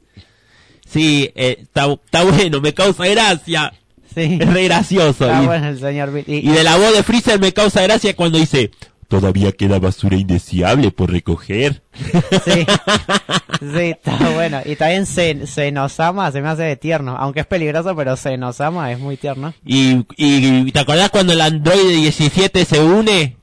Sí, 0.88 1.32
eh, 1.36 1.58
está 1.62 1.86
está 1.92 2.24
bueno, 2.24 2.60
me 2.60 2.74
causa 2.74 3.06
gracia. 3.08 3.74
Sí, 4.14 4.38
Es 4.42 4.54
re 4.54 4.66
gracioso. 4.66 5.26
está 5.26 5.42
Y, 5.42 5.46
bueno 5.46 5.68
el 5.70 5.80
señor 5.80 6.12
Bill. 6.12 6.26
Y, 6.28 6.50
y 6.50 6.52
de 6.52 6.64
la 6.66 6.76
voz 6.76 6.94
de 6.94 7.02
Freezer 7.02 7.40
me 7.40 7.54
causa 7.54 7.82
gracia 7.82 8.14
cuando 8.16 8.38
dice, 8.38 8.72
todavía 9.12 9.52
queda 9.52 9.78
basura 9.78 10.16
indeseable 10.16 10.90
por 10.90 11.12
recoger. 11.12 11.84
Sí, 11.94 12.66
sí, 13.60 13.92
está 13.92 14.30
bueno. 14.30 14.62
Y 14.64 14.78
también 14.78 15.06
se, 15.06 15.46
se 15.48 15.70
nos 15.74 16.00
ama, 16.00 16.32
se 16.32 16.42
me 16.42 16.48
hace 16.48 16.64
de 16.64 16.78
tierno. 16.78 17.18
Aunque 17.20 17.42
es 17.42 17.46
peligroso, 17.46 17.94
pero 17.94 18.16
se 18.16 18.38
nos 18.38 18.62
ama, 18.62 18.90
es 18.94 19.00
muy 19.00 19.18
tierno. 19.18 19.54
Y, 19.66 20.06
y 20.16 20.72
¿te 20.72 20.80
acordás 20.80 21.10
cuando 21.10 21.34
el 21.34 21.42
androide 21.42 21.94
17 21.98 22.64
se 22.64 22.82
une? 22.82 23.36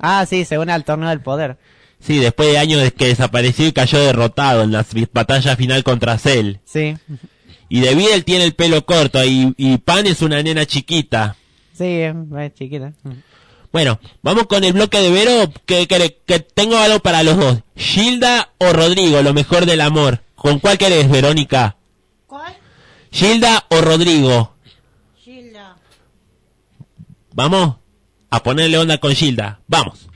Ah, 0.00 0.26
sí, 0.28 0.44
se 0.44 0.58
une 0.58 0.72
al 0.72 0.84
torneo 0.84 1.08
del 1.08 1.20
poder. 1.20 1.56
Sí, 2.00 2.18
después 2.18 2.50
de 2.50 2.58
años 2.58 2.82
de 2.82 2.90
que 2.90 3.06
desapareció 3.06 3.68
y 3.68 3.72
cayó 3.72 4.00
derrotado 4.00 4.64
en 4.64 4.72
la 4.72 4.84
batalla 5.12 5.54
final 5.54 5.84
contra 5.84 6.18
Cell. 6.18 6.56
Sí, 6.64 6.96
Y 7.68 7.80
de 7.80 7.90
él 7.90 8.24
tiene 8.24 8.44
el 8.44 8.54
pelo 8.54 8.84
corto 8.84 9.24
y, 9.24 9.54
y 9.56 9.78
Pan 9.78 10.08
es 10.08 10.20
una 10.20 10.42
nena 10.42 10.66
chiquita. 10.66 11.36
sí, 11.74 11.84
es, 11.84 12.14
es 12.38 12.54
chiquita. 12.54 12.92
Bueno, 13.72 14.00
vamos 14.22 14.46
con 14.46 14.64
el 14.64 14.72
bloque 14.72 14.98
de 14.98 15.10
Vero, 15.10 15.52
que, 15.64 15.86
que, 15.86 16.20
que 16.26 16.40
tengo 16.40 16.76
algo 16.76 16.98
para 17.00 17.22
los 17.22 17.36
dos. 17.36 17.58
Gilda 17.76 18.52
o 18.58 18.72
Rodrigo, 18.72 19.22
lo 19.22 19.32
mejor 19.32 19.64
del 19.64 19.80
amor. 19.80 20.22
¿Con 20.34 20.58
cuál 20.58 20.76
querés, 20.76 21.08
Verónica? 21.08 21.76
¿Cuál? 22.26 22.56
Gilda 23.12 23.66
o 23.70 23.80
Rodrigo. 23.80 24.54
Gilda. 25.16 25.76
Vamos 27.32 27.76
a 28.30 28.42
ponerle 28.42 28.78
onda 28.78 28.98
con 28.98 29.14
Gilda. 29.14 29.60
Vamos. 29.68 30.09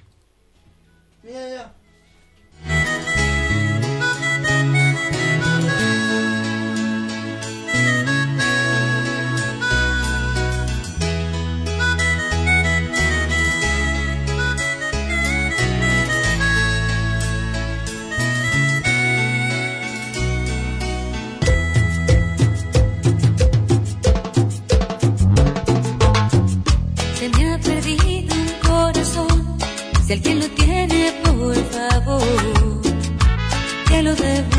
Si 30.14 30.18
alguien 30.18 30.38
lo 30.38 30.48
tiene, 30.50 31.12
por 31.24 31.56
favor, 31.72 32.22
que 33.88 34.00
lo 34.00 34.14
devuelva. 34.14 34.53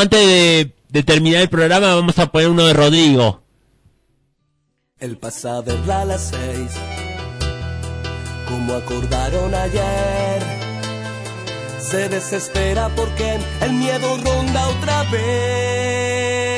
Antes 0.00 0.72
de, 0.88 1.02
terminar 1.02 1.42
el 1.42 1.48
programa, 1.48 1.94
vamos 1.94 2.18
a 2.18 2.26
poner 2.30 2.48
uno 2.48 2.66
de 2.66 2.72
Rodrigo. 2.72 3.42
Él 4.98 5.16
pasa 5.16 5.58
a 5.58 5.60
verla 5.60 6.02
a 6.02 6.04
las 6.04 6.28
seis, 6.30 6.72
como 8.48 8.74
acordaron 8.74 9.54
ayer. 9.54 10.42
Se 11.80 12.08
desespera 12.08 12.88
porque 12.94 13.38
el 13.60 13.72
miedo 13.72 14.16
ronda 14.18 14.68
otra 14.68 15.04
vez. 15.10 16.57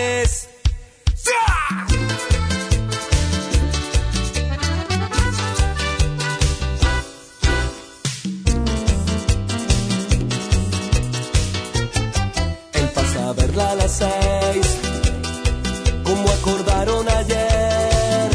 Como 16.04 16.30
acordaron 16.30 17.08
ayer. 17.08 18.30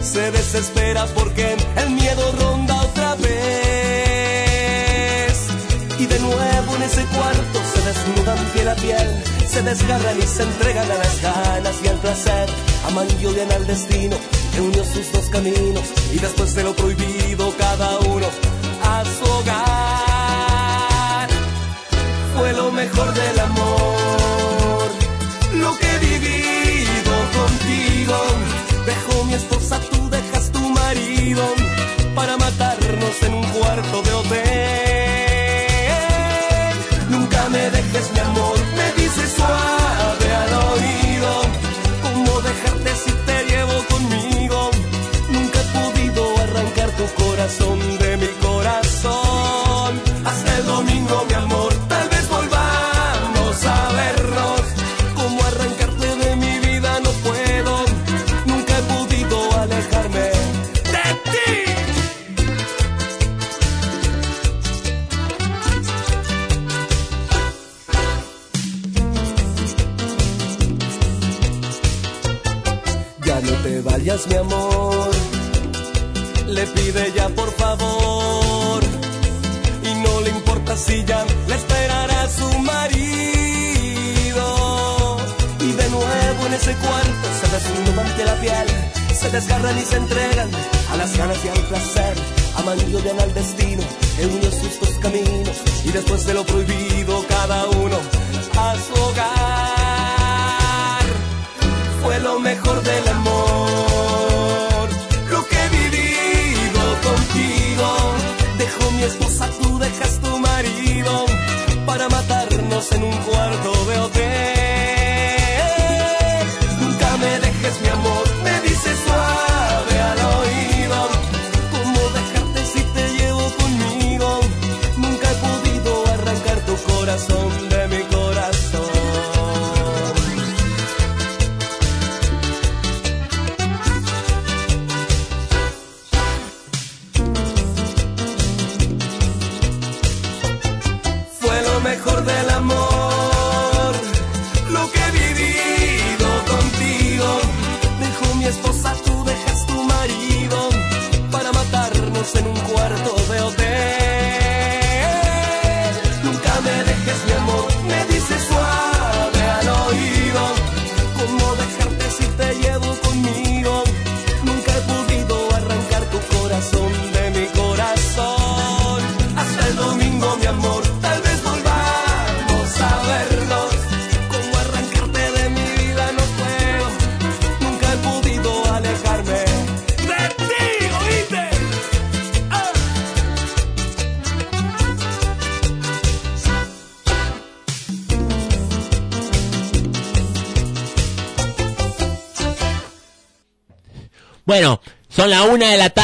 Se 0.00 0.30
desespera 0.30 1.06
porque 1.06 1.56
el 1.76 1.90
miedo 1.90 2.32
ronda 2.38 2.80
otra 2.82 3.16
vez. 3.16 3.30
Y 5.98 6.06
de 6.06 6.20
nuevo 6.20 6.76
en 6.76 6.82
ese 6.82 7.04
cuarto 7.06 7.60
se 7.74 7.82
desnudan 7.82 8.38
piel 8.52 8.68
a 8.68 8.76
piel, 8.76 9.24
se 9.48 9.62
desgarran 9.62 10.18
y 10.18 10.22
se 10.22 10.44
entregan 10.44 10.88
a 10.88 10.98
las 10.98 11.20
ganas 11.20 11.74
y 11.84 11.88
al 11.88 11.96
placer. 11.96 12.48
Aman 12.86 13.08
y 13.20 13.26
odian 13.26 13.50
al 13.50 13.66
destino 13.66 14.16
que 14.54 14.60
unió 14.60 14.84
sus 14.84 15.10
dos 15.12 15.28
caminos 15.30 15.84
y 16.12 16.18
después 16.18 16.54
de 16.54 16.62
lo 16.62 16.76
prohibido 16.76 17.39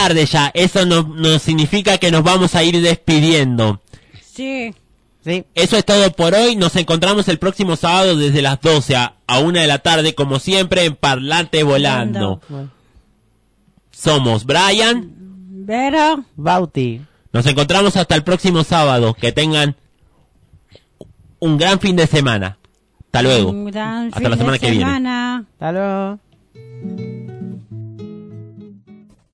tarde 0.09 0.27
ya. 0.27 0.51
Eso 0.55 0.87
no, 0.87 1.03
no 1.03 1.39
significa 1.39 1.99
que 1.99 2.11
nos 2.11 2.23
vamos 2.23 2.55
a 2.55 2.63
ir 2.63 2.81
despidiendo. 2.81 3.81
Sí. 4.23 4.75
Sí. 5.25 5.45
Eso 5.55 5.77
es 5.77 5.85
todo 5.85 6.11
por 6.13 6.35
hoy. 6.35 6.55
Nos 6.57 6.77
encontramos 6.77 7.27
el 7.29 7.39
próximo 7.39 7.75
sábado 7.77 8.17
desde 8.17 8.43
las 8.43 8.61
12 8.61 8.95
a, 8.97 9.15
a 9.27 9.39
una 9.41 9.63
de 9.63 9.67
la 9.67 9.79
tarde, 9.81 10.15
como 10.15 10.39
siempre, 10.39 10.85
en 10.85 10.95
Parlante 10.95 11.63
Volando. 11.65 12.41
Somos 13.91 14.45
Brian. 14.45 15.13
Vero. 15.67 16.25
Bauti. 16.37 17.01
Nos 17.33 17.47
encontramos 17.47 17.97
hasta 17.97 18.15
el 18.15 18.23
próximo 18.23 18.63
sábado. 18.63 19.15
Que 19.15 19.33
tengan 19.33 19.75
un 21.41 21.59
gran 21.59 21.81
fin 21.81 21.97
de 21.97 22.07
semana. 22.07 22.59
Hasta 23.07 23.23
luego. 23.23 23.51
Un 23.51 23.65
gran 23.65 24.07
Hasta 24.09 24.21
fin 24.21 24.31
la 24.31 24.37
semana 24.37 24.53
de 24.53 24.59
que 24.61 24.71
viene. 24.71 24.85
semana. 24.85 25.45
Hasta 25.59 25.73
luego. 25.73 27.36